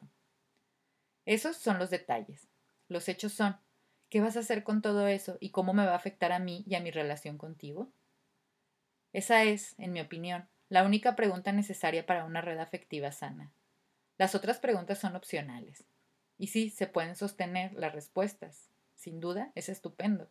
Esos 1.26 1.58
son 1.58 1.80
los 1.80 1.90
detalles. 1.90 2.48
Los 2.88 3.08
hechos 3.10 3.34
son, 3.34 3.58
¿Qué 4.14 4.22
vas 4.22 4.38
a 4.38 4.42
hacer 4.42 4.64
con 4.64 4.84
todo 4.84 5.08
eso 5.08 5.40
y 5.40 5.50
cómo 5.50 5.74
me 5.74 5.88
va 5.88 5.94
a 5.94 5.96
afectar 5.96 6.32
a 6.34 6.38
mí 6.38 6.64
y 6.68 6.76
a 6.76 6.80
mi 6.80 6.92
relación 6.92 7.40
contigo? 7.40 7.92
Esa 9.12 9.44
es, 9.44 9.74
en 9.80 9.92
mi 9.92 10.02
opinión, 10.02 10.48
la 10.70 10.84
única 10.84 11.16
pregunta 11.16 11.52
necesaria 11.52 12.06
para 12.06 12.24
una 12.24 12.40
red 12.40 12.60
afectiva 12.60 13.12
sana. 13.12 13.52
Las 14.20 14.36
otras 14.36 14.60
preguntas 14.60 15.00
son 15.00 15.16
opcionales. 15.16 15.86
Y 16.38 16.50
sí, 16.50 16.70
se 16.70 16.86
pueden 16.86 17.16
sostener 17.16 17.74
las 17.74 17.96
respuestas. 17.96 18.70
Sin 18.94 19.20
duda, 19.20 19.52
es 19.56 19.68
estupendo. 19.68 20.30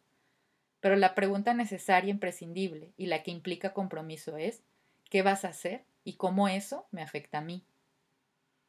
Pero 0.79 0.95
la 0.95 1.17
pregunta 1.17 1.53
necesaria, 1.53 2.13
imprescindible 2.13 2.93
y 2.97 3.07
la 3.07 3.25
que 3.25 3.33
implica 3.33 3.73
compromiso 3.73 4.37
es, 4.37 4.63
¿qué 5.11 5.23
vas 5.23 5.45
a 5.45 5.49
hacer 5.49 5.85
y 6.05 6.13
cómo 6.19 6.47
eso 6.47 6.87
me 6.93 7.03
afecta 7.03 7.39
a 7.39 7.43
mí? 7.43 7.65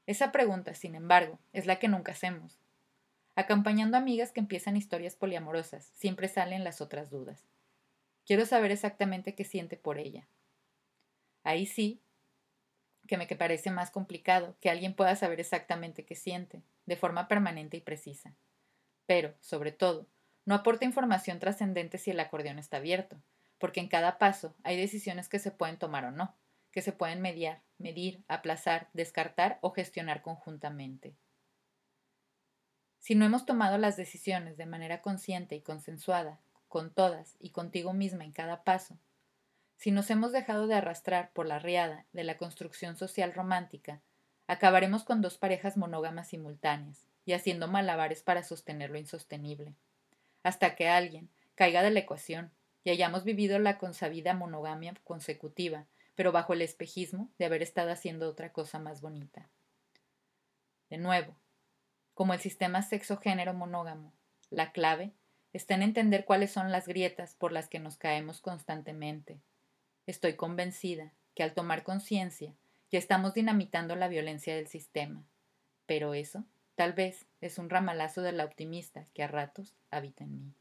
Esa 0.06 0.32
pregunta, 0.32 0.74
sin 0.74 0.96
embargo, 0.96 1.40
es 1.54 1.66
la 1.66 1.80
que 1.80 1.88
nunca 1.88 2.12
hacemos, 2.12 2.60
Acompañando 3.36 3.98
amigas 3.98 4.32
que 4.32 4.40
empiezan 4.40 4.78
historias 4.78 5.16
poliamorosas, 5.16 5.86
siempre 5.96 6.28
salen 6.28 6.64
las 6.64 6.82
otras 6.82 7.10
dudas. 7.10 7.44
Quiero 8.26 8.46
saber 8.46 8.70
exactamente 8.70 9.34
qué 9.34 9.44
siente 9.44 9.76
por 9.76 9.98
ella. 9.98 10.28
Ahí 11.44 11.66
sí, 11.66 12.00
que 13.08 13.18
me 13.18 13.26
parece 13.26 13.72
más 13.72 13.90
complicado 13.90 14.56
que 14.62 14.70
alguien 14.70 14.94
pueda 14.94 15.16
saber 15.16 15.40
exactamente 15.40 16.06
qué 16.06 16.16
siente, 16.16 16.62
de 16.86 16.96
forma 16.96 17.28
permanente 17.28 17.76
y 17.76 17.82
precisa. 17.82 18.36
Pero, 19.08 19.34
sobre 19.40 19.72
todo, 19.72 20.06
no 20.46 20.54
aporta 20.54 20.86
información 20.86 21.40
trascendente 21.40 21.98
si 21.98 22.12
el 22.12 22.20
acordeón 22.20 22.60
está 22.60 22.78
abierto, 22.78 23.20
porque 23.58 23.80
en 23.80 23.88
cada 23.88 24.20
paso 24.20 24.56
hay 24.64 24.78
decisiones 24.78 25.28
que 25.28 25.40
se 25.40 25.52
pueden 25.52 25.78
tomar 25.78 26.06
o 26.06 26.12
no, 26.12 26.36
que 26.72 26.84
se 26.84 26.92
pueden 26.92 27.20
mediar, 27.20 27.64
medir, 27.84 28.24
aplazar, 28.28 28.90
descartar 28.94 29.60
o 29.62 29.72
gestionar 29.72 30.24
conjuntamente. 30.24 31.14
Si 33.00 33.16
no 33.16 33.26
hemos 33.26 33.46
tomado 33.46 33.78
las 33.78 33.98
decisiones 33.98 34.58
de 34.58 34.66
manera 34.66 35.02
consciente 35.02 35.56
y 35.56 35.62
consensuada, 35.62 36.40
con 36.70 36.92
todas 36.92 37.36
y 37.40 37.52
contigo 37.52 37.94
misma 37.94 38.24
en 38.24 38.32
cada 38.32 38.64
paso, 38.64 38.98
si 39.78 39.92
nos 39.92 40.10
hemos 40.10 40.32
dejado 40.32 40.66
de 40.66 40.76
arrastrar 40.76 41.32
por 41.34 41.46
la 41.46 41.60
riada 41.60 42.06
de 42.14 42.24
la 42.24 42.38
construcción 42.38 42.96
social 42.96 43.34
romántica, 43.34 44.02
acabaremos 44.48 45.04
con 45.04 45.22
dos 45.22 45.38
parejas 45.38 45.78
monógamas 45.78 46.30
simultáneas 46.30 47.06
y 47.26 47.34
haciendo 47.34 47.68
malabares 47.68 48.24
para 48.24 48.44
sostener 48.44 48.90
lo 48.90 48.98
insostenible, 48.98 49.76
hasta 50.42 50.76
que 50.76 50.88
alguien 50.88 51.30
caiga 51.56 51.84
de 51.84 51.92
la 51.92 52.00
ecuación 52.00 52.52
y 52.84 52.92
hayamos 52.92 53.24
vivido 53.24 53.60
la 53.60 53.78
consabida 53.78 54.34
monogamia 54.34 54.94
consecutiva, 55.04 55.86
pero 56.16 56.32
bajo 56.32 56.54
el 56.54 56.62
espejismo 56.62 57.30
de 57.38 57.46
haber 57.46 57.62
estado 57.62 57.92
haciendo 57.92 58.30
otra 58.30 58.52
cosa 58.52 58.80
más 58.80 59.02
bonita. 59.02 59.50
De 60.90 60.98
nuevo, 60.98 61.36
Como 62.14 62.36
el 62.36 62.40
sistema 62.40 62.84
sexo-género 62.84 63.56
monógamo, 63.56 64.14
la 64.52 64.72
clave 64.72 65.14
está 65.52 65.74
en 65.74 65.82
entender 65.82 66.26
cuáles 66.26 66.52
son 66.52 66.72
las 66.72 66.88
grietas 66.88 67.34
por 67.34 67.52
las 67.52 67.68
que 67.68 67.80
nos 67.80 67.98
caemos 67.98 68.40
constantemente. 68.40 69.40
Estoy 70.06 70.36
convencida 70.36 71.12
que 71.34 71.42
al 71.42 71.56
tomar 71.56 71.82
conciencia 71.82 72.54
ya 72.92 73.00
estamos 73.00 73.34
dinamitando 73.34 73.96
la 73.96 74.08
violencia 74.08 74.56
del 74.56 74.68
sistema, 74.68 75.24
pero 75.88 76.14
eso 76.14 76.44
tal 76.76 76.94
vez 76.94 77.26
es 77.42 77.58
un 77.58 77.70
ramalazo 77.70 78.22
de 78.22 78.32
la 78.32 78.46
optimista 78.46 79.08
que 79.16 79.24
a 79.24 79.28
ratos 79.28 79.76
habita 79.90 80.24
en 80.24 80.40
mí. 80.40 80.54